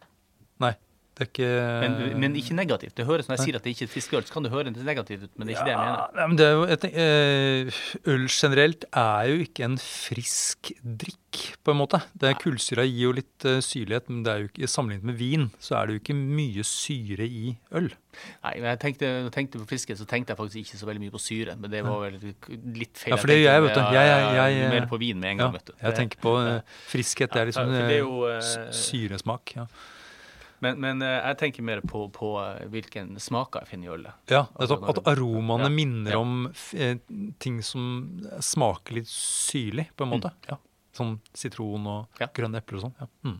Nei, 0.61 0.75
er 0.75 0.90
ikke 1.29 1.49
Men, 1.83 2.21
men 2.21 2.37
ikke 2.37 2.55
negativt. 2.55 2.95
Det 2.97 3.07
høres 3.07 3.29
Når 3.29 3.37
jeg 3.37 3.45
sier 3.47 3.57
at 3.57 3.63
det 3.65 3.75
ikke 3.77 3.85
er 3.85 3.93
frisk 3.93 4.11
fiskeøl, 4.11 4.25
så 4.25 4.33
kan 4.33 4.43
det 4.47 4.51
høres 4.53 4.77
negativt 4.85 5.23
ut, 5.29 5.31
men 5.37 5.47
det 5.47 5.55
er 5.55 5.59
ikke 5.61 5.69
det 5.69 5.75
jeg 5.75 5.83
mener. 5.85 6.21
Ja, 6.21 6.27
men 6.27 6.37
det 6.41 6.47
jo, 6.53 6.67
jeg 6.67 6.81
tenker, 6.81 7.01
eh, 7.01 8.13
øl 8.15 8.27
generelt 8.29 8.85
er 8.93 9.23
jo 9.31 9.37
ikke 9.45 9.65
en 9.69 9.77
frisk 9.79 10.73
drikk, 10.83 11.17
på 11.63 11.71
en 11.71 11.79
måte. 11.79 12.01
Det 12.19 12.33
Kullsyra 12.43 12.83
gir 12.89 13.05
jo 13.07 13.13
litt 13.15 13.45
eh, 13.47 13.61
syrlighet, 13.63 14.09
men 14.11 14.25
det 14.27 14.33
er 14.33 14.39
jo 14.43 14.49
ikke, 14.51 14.67
sammenlignet 14.73 15.05
med 15.13 15.15
vin 15.21 15.45
så 15.63 15.77
er 15.79 15.87
det 15.87 15.95
jo 15.95 16.01
ikke 16.03 16.17
mye 16.19 16.65
syre 16.67 17.27
i 17.29 17.53
øl. 17.79 17.91
Nei, 18.43 18.55
men 18.59 18.67
jeg 18.73 18.81
tenkte, 18.83 19.07
når 19.07 19.29
jeg 19.29 19.35
tenkte 19.37 19.61
på 19.63 19.69
fiske, 19.71 19.95
så 20.01 20.07
tenkte 20.11 20.33
jeg 20.35 20.41
faktisk 20.41 20.57
ikke 20.65 20.81
så 20.81 20.89
veldig 20.89 21.05
mye 21.05 21.15
på 21.15 21.21
syre. 21.23 21.55
Men 21.61 21.71
det 21.71 21.85
var 21.87 22.01
vel 22.03 22.17
litt 22.75 22.99
feil. 22.99 23.15
Ja, 23.15 23.21
for 23.23 23.31
det 23.31 23.37
gjør 23.39 23.53
jeg, 23.55 23.63
vet 23.69 23.75
du. 23.79 23.81
Jeg, 23.81 24.11
Jeg- 24.11 24.57
jeg- 24.59 24.71
Mer 24.75 24.87
på 24.91 24.99
vin 24.99 25.21
med 25.21 25.31
en 25.31 25.39
Ja, 25.39 25.51
vet 25.55 25.65
du. 25.71 25.73
jeg 25.83 25.95
tenker 25.95 26.19
på 26.21 26.35
eh, 26.43 26.61
friskhet. 26.91 27.31
Det 27.31 27.41
er 27.41 27.47
liksom 27.53 27.71
Ja, 27.71 27.87
det 27.87 27.95
er 27.95 27.99
jo, 28.03 28.73
syresmak. 28.75 29.55
Ja, 29.57 29.67
Men, 30.61 30.77
men 30.81 31.03
eh, 31.03 31.15
jeg 31.31 31.39
tenker 31.41 31.65
mer 31.65 31.81
på, 31.81 32.03
på 32.13 32.31
eh, 32.43 32.67
hvilken 32.73 33.15
smaker 33.21 33.63
jeg 33.65 33.71
finner 33.73 33.89
i 33.89 33.93
ølet. 33.95 34.19
ja 34.29 34.43
Altså, 34.61 34.77
nettopp. 34.77 34.99
At 35.07 35.13
aromaene 35.15 35.69
Ja, 35.71 35.73
minner 35.73 36.13
ja. 36.17 36.19
om 36.21 36.51
eh, 36.77 36.99
ting 37.41 37.63
som 37.65 37.87
smaker 38.45 38.99
litt 38.99 39.09
syrlig, 39.09 39.87
på 39.97 40.05
en 40.05 40.13
måte. 40.13 40.33
Ja. 40.51 40.59
Sånn 40.97 41.17
sitron 41.37 41.87
og 41.89 42.21
Mm. 42.21 42.29
Grønne 42.37 42.61
epler 42.61 42.81
og 42.81 42.85
sånn. 42.89 42.95
Ja. 43.01 43.09
Mm. 43.25 43.39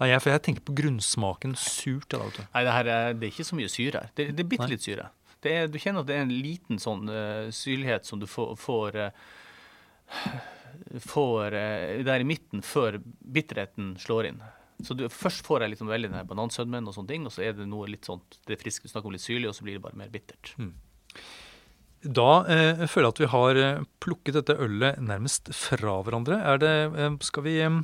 Nei, 0.00 0.08
jeg, 0.10 0.22
for 0.24 0.32
jeg 0.32 0.42
tenker 0.48 0.62
på 0.66 0.74
grunnsmaken 0.80 1.54
surt. 1.60 2.08
Da. 2.10 2.18
Nei, 2.54 2.62
det, 2.66 2.72
her 2.74 2.86
er, 2.88 3.14
det 3.14 3.26
er 3.28 3.32
ikke 3.34 3.44
så 3.50 3.58
mye 3.58 3.70
syre 3.70 4.00
her. 4.02 4.12
Det, 4.16 4.30
det 4.34 4.42
er 4.46 4.48
bitte 4.56 4.68
litt 4.70 4.82
syre. 4.86 5.10
Det 5.44 5.52
er, 5.56 5.68
du 5.72 5.76
kjenner 5.80 6.02
at 6.02 6.08
det 6.08 6.16
er 6.18 6.24
en 6.26 6.32
liten 6.34 6.80
sånn 6.80 7.06
uh, 7.08 7.50
syrlighet 7.54 8.08
som 8.08 8.18
du 8.20 8.26
får, 8.28 8.56
får, 8.60 8.96
uh, 8.96 10.40
får 11.04 11.56
der 12.08 12.24
i 12.24 12.26
midten 12.28 12.64
før 12.64 12.98
bitterheten 13.04 13.94
slår 14.00 14.32
inn. 14.32 14.40
Så 14.86 14.96
du, 14.96 15.06
Først 15.12 15.44
får 15.46 15.64
jeg 15.64 15.74
liksom 15.74 15.90
veldig 15.90 16.10
den 16.12 16.30
banansødmen, 16.30 16.88
og 16.88 16.96
sånne 16.96 17.12
ting, 17.12 17.28
og 17.28 17.34
så 17.34 17.44
er 17.46 17.54
det 17.58 17.68
noe 17.68 17.90
litt 17.90 18.08
sånn, 18.08 18.22
det 18.48 18.56
er 18.56 18.62
friske, 18.62 18.86
du 18.86 18.92
snakker 18.92 19.10
om 19.10 19.16
litt 19.16 19.26
syrlig, 19.26 19.50
og 19.50 19.56
så 19.56 19.66
blir 19.66 19.78
det 19.78 19.84
bare 19.84 19.98
mer 20.00 20.12
bittert. 20.12 20.54
Da 22.00 22.28
eh, 22.48 22.86
føler 22.88 23.10
jeg 23.10 23.14
at 23.14 23.20
vi 23.20 23.32
har 23.34 23.58
eh, 23.60 23.86
plukket 24.00 24.38
dette 24.38 24.56
ølet 24.64 25.00
nærmest 25.04 25.50
fra 25.52 25.98
hverandre. 26.06 26.38
Er 26.48 26.60
det, 26.62 26.76
eh, 26.96 27.16
skal 27.26 27.44
vi 27.44 27.58
eh, 27.60 27.80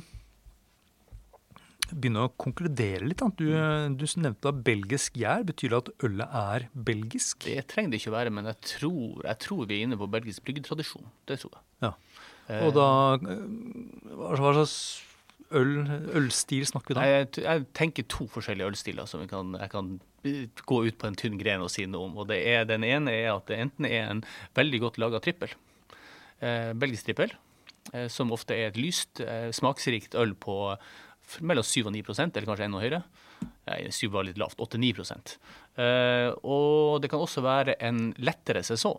begynne 1.91 2.25
å 2.25 2.31
konkludere 2.41 3.05
litt? 3.05 3.21
Du, 3.37 3.45
eh, 3.53 3.85
du 3.93 4.05
nevnte 4.17 4.49
da 4.49 4.53
belgisk 4.71 5.19
gjær. 5.21 5.45
Betyr 5.47 5.75
det 5.75 5.81
at 5.83 5.91
ølet 6.09 6.37
er 6.41 6.67
belgisk? 6.73 7.45
Det 7.45 7.67
trenger 7.69 7.93
det 7.93 8.01
ikke 8.01 8.13
å 8.13 8.17
være, 8.17 8.33
men 8.33 8.49
jeg 8.49 8.61
tror, 8.73 9.21
jeg 9.21 9.41
tror 9.45 9.67
vi 9.69 9.77
er 9.77 9.85
inne 9.85 9.99
på 10.01 10.09
belgisk 10.17 10.47
bryggetradisjon. 10.47 11.11
Det 11.29 11.37
tror 11.43 11.59
jeg. 11.59 11.65
Ja. 11.85 11.93
Og 12.63 12.71
da 12.73 12.89
eh, 13.19 13.43
hva 14.17 14.53
slags 14.55 14.77
øl, 15.55 15.73
ølstil 16.17 16.65
snakker 16.67 16.93
vi 16.93 16.97
da? 16.97 17.07
Jeg, 17.07 17.29
jeg 17.43 17.65
tenker 17.77 18.07
to 18.11 18.27
forskjellige 18.31 18.71
ølstiler 18.71 19.09
som 19.09 19.23
jeg 19.23 19.31
kan, 19.31 19.55
jeg 19.59 19.71
kan 19.71 19.91
gå 20.67 20.79
ut 20.87 20.97
på 20.99 21.09
en 21.09 21.17
tynn 21.19 21.37
gren 21.39 21.63
og 21.63 21.71
si 21.73 21.85
noe 21.87 22.09
om. 22.09 22.17
Og 22.21 22.31
er, 22.35 22.65
Den 22.69 22.85
ene 22.87 23.13
er 23.13 23.31
at 23.35 23.47
det 23.49 23.59
enten 23.63 23.89
er 23.89 24.11
en 24.11 24.23
veldig 24.57 24.81
godt 24.83 25.01
laga 25.01 25.21
trippel, 25.23 25.53
eh, 26.41 26.71
belgisk 26.77 27.09
trippel, 27.09 27.33
eh, 27.93 28.07
som 28.11 28.33
ofte 28.35 28.57
er 28.57 28.71
et 28.71 28.79
lyst, 28.81 29.21
eh, 29.23 29.49
smaksrikt 29.55 30.17
øl 30.19 30.35
på 30.35 30.77
mellom 31.43 31.65
7 31.65 31.85
og 31.85 31.93
9% 31.93 32.37
eller 32.37 32.47
kanskje 32.47 32.67
enda 32.67 32.81
høyere. 32.83 33.03
Nei, 33.67 33.81
7 33.91 34.07
var 34.13 34.25
litt 34.25 34.39
lavt. 34.39 34.57
8-9 34.63 35.37
eh, 35.77 36.31
Og 36.43 37.01
det 37.01 37.11
kan 37.11 37.21
også 37.21 37.43
være 37.43 37.75
en 37.83 38.13
lettere 38.17 38.63
saison 38.63 38.97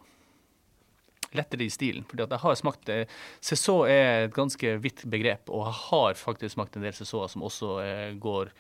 lettere 1.37 1.67
i 1.67 1.73
stilen. 1.73 2.07
Fordi 2.09 2.25
at 2.25 2.35
jeg 2.35 2.45
har 2.45 2.59
smakt 2.61 2.89
Cézot 2.89 3.19
Saison 3.41 3.83
er 3.91 4.29
et 4.29 4.35
ganske 4.37 4.75
vidt 4.85 5.05
begrep, 5.11 5.51
og 5.51 5.67
jeg 5.67 5.77
har 5.89 6.21
faktisk 6.21 6.57
smakt 6.57 6.79
en 6.79 6.87
del 6.87 6.97
Saisons 6.97 7.35
som 7.35 7.45
også 7.49 7.75
eh, 7.85 8.15
går 8.21 8.53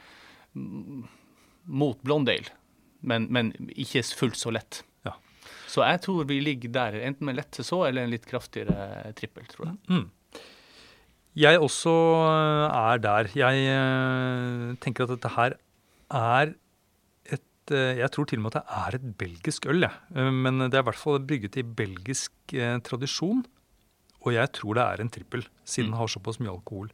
mot 1.68 1.98
Blondale, 2.02 2.52
men, 3.00 3.28
men 3.32 3.52
ikke 3.76 4.02
fullt 4.18 4.38
så 4.40 4.52
lett. 4.54 4.82
Ja. 5.06 5.14
Så 5.68 5.84
jeg 5.84 6.02
tror 6.04 6.28
vi 6.28 6.40
ligger 6.42 6.72
der, 6.75 7.00
enten 7.08 7.28
med 7.28 7.38
lett 7.38 7.56
Cézot 7.56 7.88
eller 7.88 8.06
en 8.06 8.14
litt 8.14 8.28
kraftigere 8.28 8.88
eh, 9.02 9.12
trippel, 9.18 9.48
tror 9.50 9.70
jeg. 9.70 9.78
Mm. 9.88 10.06
Jeg 11.38 11.60
også 11.62 11.94
eh, 12.25 12.78
er 12.78 13.02
der. 13.04 13.28
Jeg 13.38 13.66
eh, 13.75 14.72
tenker 14.82 15.06
at 15.06 15.14
dette 15.14 15.34
her 15.37 15.58
er 16.08 16.56
et 17.68 17.75
eh, 17.76 18.00
Jeg 18.00 18.10
tror 18.14 18.26
til 18.30 18.40
og 18.40 18.46
med 18.46 18.56
at 18.56 18.58
det 18.62 18.80
er 18.80 18.96
et 18.98 19.06
belgisk 19.20 19.68
øl, 19.68 19.84
jeg. 19.84 19.92
Eh, 20.16 20.30
Men 20.32 20.58
det 20.66 20.75
er 20.75 20.82
i 20.82 20.88
hvert 20.88 20.98
fall 21.04 21.20
brygget 21.20 21.56
i 21.60 21.62
belgisk 21.62 22.32
eh, 22.56 22.78
tradisjon. 22.80 23.44
Og 24.26 24.32
jeg 24.34 24.50
tror 24.52 24.75
det 24.75 24.82
er 24.84 25.00
en 25.04 25.10
trippel, 25.14 25.44
siden 25.64 25.88
Mm. 25.88 25.92
den 25.92 25.98
har 26.00 26.08
såpass 26.10 26.40
mye 26.40 26.50
alkohol. 26.50 26.88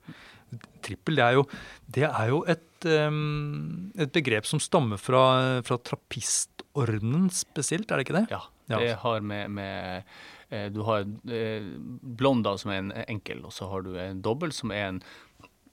Trippel 0.84 1.16
det 1.16 1.24
er 1.24 1.32
jo, 1.38 1.44
det 1.90 2.04
er 2.04 2.28
jo 2.28 2.44
et, 2.46 2.84
um, 2.84 3.90
et 3.96 4.12
begrep 4.12 4.44
som 4.46 4.60
stammer 4.60 5.00
fra, 5.00 5.62
fra 5.64 5.78
trappistordenen 5.78 7.30
spesielt, 7.32 7.90
er 7.90 7.96
det 7.96 8.06
ikke 8.06 8.18
det? 8.20 8.26
Ja. 8.30 8.42
Ja. 8.68 8.78
Det 8.78 8.94
har 9.02 9.20
med, 9.20 9.50
med 9.50 10.04
Du 10.72 10.82
har 10.84 11.04
blonda 11.04 12.56
som 12.58 12.70
er 12.70 12.78
en 12.78 12.92
enkel, 13.08 13.42
og 13.44 13.52
så 13.52 13.66
har 13.68 13.82
du 13.82 13.96
en 13.98 14.22
dobbel 14.22 14.52
som 14.52 14.70
er 14.70 14.86
en 14.92 15.02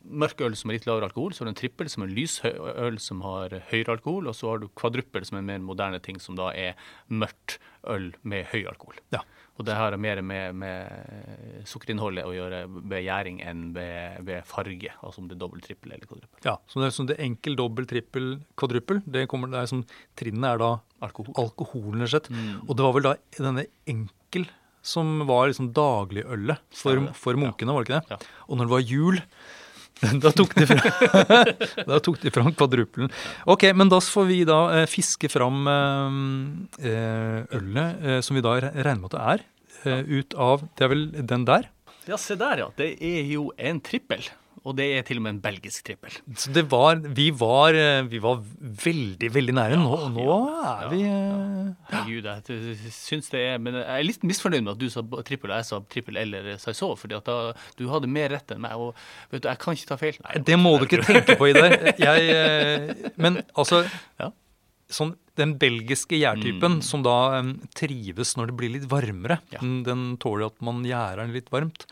mørk 0.04 0.42
øl 0.46 0.56
som 0.58 0.72
har 0.72 0.80
litt 0.80 0.88
lavere 0.90 1.10
alkohol, 1.10 1.34
så 1.34 1.44
har 1.44 1.50
du 1.50 1.54
en 1.54 1.60
trippel 1.62 1.90
som 1.92 2.06
er 2.06 2.14
lys 2.14 2.40
øl 2.46 2.98
som 3.02 3.22
har 3.26 3.54
høyere 3.72 3.98
alkohol, 3.98 4.30
og 4.32 4.38
så 4.38 4.52
har 4.52 4.62
du 4.62 4.70
kvadruppel 4.78 5.26
som 5.28 5.38
er 5.38 5.44
en 5.44 5.52
mer 5.52 5.62
moderne 5.66 6.02
ting, 6.04 6.20
som 6.22 6.38
da 6.40 6.50
er 6.58 6.80
mørkt 7.12 7.60
øl 7.90 8.12
med 8.28 8.50
høy 8.52 8.64
alkohol. 8.70 9.00
Ja. 9.14 9.24
Og 9.60 9.66
det 9.68 9.76
har 9.78 9.94
mer 10.02 10.22
med, 10.26 10.56
med 10.58 11.66
sukkerinnholdet 11.70 12.26
å 12.26 12.32
gjøre 12.34 12.64
ved 12.72 13.04
gjæring 13.06 13.42
enn 13.46 13.68
ved, 13.76 14.22
ved 14.26 14.48
farge, 14.48 14.94
altså 15.04 15.22
om 15.22 15.28
det 15.30 15.36
er 15.38 15.42
dobbel, 15.44 15.62
trippel 15.66 15.94
eller 15.94 16.08
kvadruppel. 16.10 16.40
Ja, 16.48 16.56
så 16.72 16.82
det 16.82 16.88
er, 16.88 16.96
sånn 16.96 17.12
det 17.12 17.20
enkel, 17.22 17.58
dobbel, 17.60 17.90
trippel, 17.90 18.32
kvadruppel. 18.58 19.04
Det 19.06 19.28
kommer, 19.30 19.52
det 19.52 19.62
er 19.62 19.70
sånn, 19.70 19.86
Trinnet 20.18 20.56
er 20.56 20.64
da 20.64 20.72
Alkohol. 21.06 21.36
alkoholen, 21.44 22.08
rett. 22.10 22.32
Mm. 22.32 22.64
Og 22.66 22.74
det 22.78 22.88
var 22.88 22.98
vel 22.98 23.08
da 23.10 23.16
denne 23.38 23.68
enkel 23.90 24.48
som 24.82 25.28
var 25.30 25.52
liksom 25.52 25.70
dagligølet 25.78 26.62
for, 26.74 27.12
for 27.18 27.38
munkene, 27.38 27.76
var 27.76 27.86
det 27.86 27.92
ikke 27.92 28.00
det? 28.00 28.16
Ja. 28.16 28.46
Og 28.48 28.58
når 28.58 28.70
det 28.70 28.74
var 28.74 28.88
jul, 28.90 29.20
da 30.24 30.32
tok 30.34 30.54
de 30.58 30.66
fram, 30.66 30.82
da 31.92 32.00
tok 32.02 32.18
de 32.24 32.32
fram 32.34 32.50
kvadruppelen. 32.58 33.12
Ok, 33.46 33.68
men 33.78 33.92
da 33.92 34.00
får 34.02 34.26
vi 34.32 34.40
da 34.50 34.60
eh, 34.80 34.88
fiske 34.90 35.30
fram 35.30 35.68
eh, 35.70 36.88
eh, 36.90 37.40
ølet, 37.60 38.02
eh, 38.02 38.20
som 38.26 38.38
vi 38.40 38.42
da 38.46 38.56
re- 38.64 38.74
regner 38.80 39.04
med 39.04 39.12
at 39.12 39.18
det 39.18 39.26
er, 39.36 39.46
eh, 39.86 40.02
ut 40.22 40.34
av 40.42 40.66
Det 40.76 40.88
er 40.88 40.94
vel 40.96 41.06
den 41.34 41.46
der? 41.46 41.70
Ja, 42.10 42.18
se 42.18 42.34
der, 42.40 42.64
ja. 42.64 42.70
Det 42.78 42.96
er 42.98 43.28
jo 43.30 43.52
en 43.62 43.80
trippel. 43.86 44.26
Og 44.62 44.76
det 44.78 44.86
er 44.94 45.02
til 45.02 45.18
og 45.18 45.24
med 45.26 45.32
en 45.34 45.40
belgisk 45.42 45.88
trippel. 45.88 46.14
Så 46.38 46.52
det 46.54 46.68
var 46.70 47.00
Vi 47.18 47.32
var, 47.34 47.74
eh, 47.74 48.04
vi 48.06 48.20
var 48.22 48.44
veldig, 48.62 49.30
veldig 49.34 49.56
nære. 49.58 49.80
Nå, 49.82 49.96
nå 50.14 50.26
er 50.70 50.84
vi 50.92 51.00
eh, 51.10 51.72
Herregud, 51.90 52.28
jeg 52.30 52.92
syns 52.94 53.32
det 53.34 53.42
er 53.42 53.58
Men 53.58 53.80
jeg 53.80 53.88
er 53.90 54.06
litt 54.06 54.22
misfornøyd 54.30 54.62
med 54.68 54.76
at 54.76 54.84
du 54.84 54.86
sa 54.94 55.02
trippel 55.26 55.50
og 55.50 55.58
jeg 55.58 55.66
sa 55.72 55.80
trippel 55.90 56.20
eller 56.22 56.52
Saisov, 56.62 56.94
fordi 57.02 57.18
at 57.18 57.26
da, 57.26 57.40
du 57.80 57.88
hadde 57.90 58.12
mer 58.12 58.30
rett 58.36 58.54
enn 58.54 58.62
meg. 58.62 58.78
Og 58.78 58.94
vet 59.34 59.42
du, 59.42 59.50
jeg 59.50 59.62
kan 59.66 59.74
ikke 59.80 59.90
ta 59.90 59.98
feil. 60.04 60.22
Nei, 60.28 60.44
Det 60.52 60.60
må 60.62 60.76
du 60.78 60.86
ikke 60.86 61.02
tenke 61.10 61.40
på, 61.42 61.50
Idar. 61.50 61.74
Jeg, 61.98 62.30
eh, 62.30 63.12
men 63.18 63.42
altså 63.58 63.82
Ja. 64.22 64.30
sånn, 64.92 65.16
Den 65.42 65.54
belgiske 65.58 66.20
gjærtypen 66.20 66.78
Mm. 66.78 66.82
som 66.84 67.02
da 67.02 67.40
um, 67.40 67.54
trives 67.74 68.36
når 68.38 68.52
det 68.52 68.56
blir 68.60 68.74
litt 68.78 68.88
varmere, 68.92 69.40
Ja. 69.50 69.60
den, 69.64 69.82
den 69.84 70.18
tåler 70.22 70.52
at 70.52 70.62
man 70.62 70.84
gjærer 70.84 71.24
den 71.26 71.34
litt 71.34 71.50
varmt, 71.50 71.86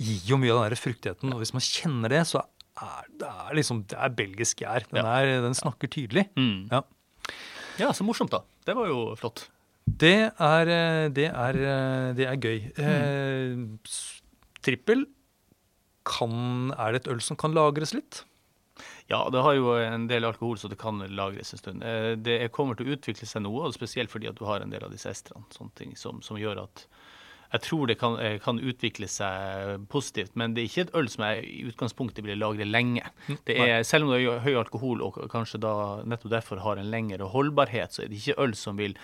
gir 0.00 0.20
jo 0.32 0.38
mye 0.40 0.52
av 0.54 0.66
den 0.68 0.78
fruktigheten. 0.80 1.32
Og 1.32 1.42
hvis 1.42 1.54
man 1.56 1.64
kjenner 1.64 2.12
det, 2.12 2.22
så 2.28 2.42
er 2.76 3.06
det 3.20 3.28
er 3.30 3.56
liksom, 3.56 3.82
det 3.88 3.96
er 3.96 4.12
belgisk 4.16 4.60
gjær. 4.64 4.84
Den, 4.92 5.06
er, 5.08 5.30
den 5.44 5.56
snakker 5.56 5.88
tydelig. 5.92 6.26
Mm. 6.36 6.68
Ja. 6.72 6.82
Ja, 7.80 7.90
så 7.96 8.04
morsomt, 8.04 8.32
da. 8.32 8.42
Det 8.66 8.74
var 8.76 8.88
jo 8.90 9.00
flott. 9.20 9.46
Det 9.86 10.14
er, 10.32 10.70
eh, 10.72 11.08
det 11.14 11.28
er, 11.30 11.58
eh, 11.62 12.12
det 12.18 12.26
er 12.26 12.40
gøy. 12.42 12.64
Eh, 12.82 13.90
trippel 14.66 15.06
kan, 16.06 16.72
er 16.78 16.92
det 16.94 17.04
et 17.04 17.12
øl 17.12 17.20
som 17.24 17.38
kan 17.38 17.54
lagres 17.56 17.94
litt? 17.96 18.24
Ja, 19.10 19.22
det 19.30 19.40
har 19.42 19.54
jo 19.54 19.72
en 19.78 20.08
del 20.10 20.26
alkohol, 20.26 20.58
så 20.58 20.68
det 20.70 20.78
kan 20.80 20.98
lagres 21.14 21.52
en 21.54 21.60
stund. 21.60 21.84
Eh, 21.86 22.14
Det 22.18 22.50
kommer 22.52 22.76
til 22.76 22.88
å 22.90 22.96
utvikle 22.96 23.26
seg 23.26 23.42
noe, 23.46 23.66
og 23.68 23.74
spesielt 23.76 24.10
fordi 24.10 24.28
at 24.28 24.36
du 24.38 24.44
har 24.44 24.60
en 24.60 24.70
del 24.70 24.82
av 24.84 24.90
disse 24.92 25.08
estrene, 25.10 25.46
sånne 25.54 25.74
ting 25.78 25.94
som, 25.96 26.20
som 26.22 26.36
gjør 26.36 26.64
at 26.66 26.86
jeg 27.52 27.60
tror 27.62 27.86
det 27.86 27.98
kan, 28.00 28.18
eh, 28.20 28.38
kan 28.42 28.58
utvikle 28.58 29.08
seg 29.08 29.86
positivt, 29.88 30.34
men 30.34 30.54
det 30.54 30.62
er 30.64 30.68
ikke 30.70 30.84
et 30.88 30.94
øl 30.98 31.08
som 31.08 31.24
jeg 31.24 31.44
i 31.44 31.62
utgangspunktet 31.70 32.24
vil 32.24 32.38
lagre 32.38 32.64
lenge. 32.66 33.02
Det 33.46 33.56
er, 33.58 33.82
selv 33.86 34.04
om 34.04 34.10
det 34.14 34.22
er 34.26 34.40
høy 34.44 34.54
alkohol 34.58 35.02
og 35.02 35.20
kanskje 35.30 35.60
da 35.62 36.02
nettopp 36.04 36.30
derfor 36.32 36.58
har 36.64 36.76
en 36.82 36.90
lengre 36.90 37.28
holdbarhet, 37.30 37.92
så 37.94 38.02
er 38.04 38.08
det 38.08 38.18
ikke 38.22 38.38
øl 38.42 38.54
som 38.54 38.76
vil 38.76 38.96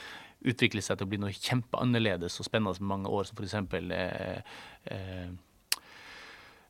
utvikle 0.44 0.82
seg 0.82 0.98
til 0.98 1.06
å 1.06 1.10
bli 1.12 1.18
noe 1.22 1.30
kjempeannerledes 1.30 2.40
og 2.42 2.46
spennende 2.48 2.80
med 2.82 2.88
mange 2.96 3.08
år, 3.14 3.24
som 3.28 3.38
f.eks. 3.38 3.54
Eh, 3.94 4.42
eh, 4.90 5.28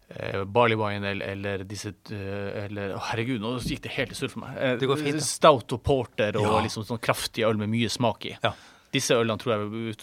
eh, 0.09 0.45
barley 0.45 0.77
wine 0.77 1.09
eller, 1.09 1.27
eller 1.33 1.65
disse 1.65 1.89
eh, 2.13 2.67
eller, 2.67 2.93
oh, 2.99 3.07
Herregud, 3.11 3.41
nå 3.41 3.55
gikk 3.65 3.83
det 3.87 3.95
helt 3.97 4.13
i 4.13 4.19
surr 4.19 4.33
for 4.35 4.45
meg. 4.45 4.59
Eh, 4.61 4.77
Det 4.83 4.89
går 4.91 5.01
fint, 5.01 5.21
ja. 5.23 5.25
Stout 5.25 5.73
og 5.79 5.83
porter 5.87 6.37
og 6.37 6.45
Ja. 6.45 6.61
liksom 6.67 6.85
sånn 6.85 7.01
kraftig 7.01 7.47
øl 7.49 7.57
med 7.61 7.73
mye 7.73 7.89
smak 7.93 8.27
i. 8.29 8.37
Ja. 8.45 8.53
Disse 8.93 9.17
ølene 9.17 9.39
tror 9.41 9.55
jeg 9.57 9.97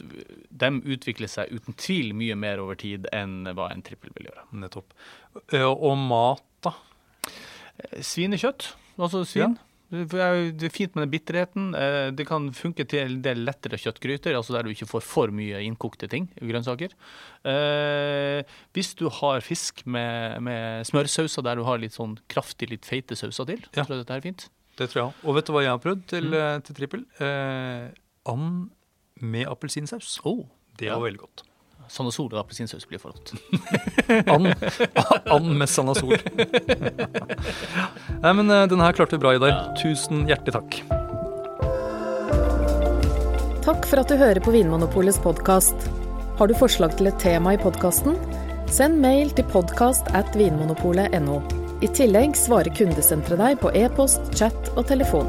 de 0.50 0.70
utvikler 0.96 1.30
seg 1.30 1.52
uten 1.54 1.76
tvil 1.78 2.14
mye 2.18 2.36
mer 2.36 2.58
over 2.64 2.76
tid 2.76 3.06
enn 3.14 3.44
hva 3.54 3.70
en 3.72 3.82
trippel 3.86 4.10
vil 4.18 4.26
gjøre. 4.32 4.46
Nettopp. 4.64 4.94
Eh, 5.54 5.64
Og 5.70 5.98
mat, 5.98 6.42
da? 6.66 6.74
Eh, 7.80 8.02
Svinekjøtt, 8.02 8.72
altså 8.98 9.22
svin. 9.26 9.58
Er 9.92 10.52
det 10.54 10.68
er 10.68 10.70
fint 10.70 10.94
med 10.94 11.08
den 11.08 11.14
bitterheten. 11.16 11.70
Eh, 11.74 12.12
Det 12.14 12.28
kan 12.28 12.52
funke 12.54 12.86
til 12.88 13.00
en 13.08 13.22
del 13.26 13.40
lettere 13.46 13.78
kjøttgryter, 13.78 14.36
altså 14.38 14.54
der 14.54 14.64
du 14.64 14.70
ikke 14.70 14.86
får 14.90 15.02
for 15.02 15.28
mye 15.34 15.62
innkokte 15.66 16.08
ting, 16.10 16.28
grønnsaker. 16.38 16.90
Hvis 18.74 18.94
du 19.00 19.08
har 19.10 19.42
fisk 19.42 19.86
med, 19.90 20.42
med 20.46 20.86
smørsauser 20.90 21.44
der 21.46 21.56
du 21.60 21.64
har 21.68 21.78
litt 21.82 21.96
sånn 21.98 22.18
kraftig, 22.32 22.70
litt 22.74 22.86
feite 22.86 23.18
sauser 23.18 23.46
til, 23.50 23.64
Ja. 23.74 23.84
tror 23.84 23.98
jeg 23.98 24.06
dette 24.06 24.18
er 24.18 24.22
fint. 24.22 24.50
Det 24.78 24.90
tror 24.92 25.02
jeg. 25.10 25.14
Og 25.26 25.36
vet 25.36 25.46
du 25.46 25.54
hva 25.54 25.62
jeg 25.64 25.74
har 25.74 25.80
prøvd 25.84 26.06
til, 26.08 26.24
Mm. 26.32 26.62
til 26.64 26.76
trippel? 26.76 27.06
Eh, 27.20 27.90
and 28.26 28.70
med 29.20 29.48
appelsinsaus. 29.52 30.20
Oh, 30.24 30.46
Det 30.80 30.86
Ja. 30.88 30.96
var 31.00 31.06
veldig 31.10 31.20
godt. 31.20 31.44
Sanasol 31.90 32.30
og 32.34 32.40
appelsinsaus 32.44 32.86
blir 32.86 33.00
for 33.02 33.12
godt. 33.12 33.34
And, 34.30 34.54
and 35.26 35.58
med 35.58 35.68
Sanasol. 35.68 36.14
Nei, 38.22 38.34
men 38.34 38.50
eh, 38.54 38.68
den 38.70 38.80
her 38.80 38.94
klarte 38.94 39.18
vi 39.18 39.24
bra, 39.24 39.34
Idar. 39.36 39.74
Tusen 39.82 40.28
hjertelig 40.30 40.54
takk. 40.54 40.80
Takk 43.66 43.86
for 43.90 44.02
at 44.02 44.10
du 44.10 44.16
hører 44.18 44.40
på 44.42 44.54
Vinmonopolets 44.54 45.20
podkast. 45.22 45.90
Har 46.40 46.48
du 46.48 46.54
forslag 46.58 46.96
til 46.98 47.10
et 47.12 47.20
tema 47.22 47.54
i 47.58 47.60
podkasten? 47.62 48.16
Send 48.70 49.02
mail 49.02 49.34
til 49.36 49.46
podkast 49.50 50.08
at 50.18 50.30
vinmonopolet.no. 50.38 51.42
I 51.82 51.90
tillegg 51.96 52.36
svarer 52.38 52.70
kundesenteret 52.76 53.40
deg 53.42 53.60
på 53.62 53.72
e-post, 53.76 54.22
chat 54.38 54.72
og 54.78 54.86
telefon. 54.90 55.28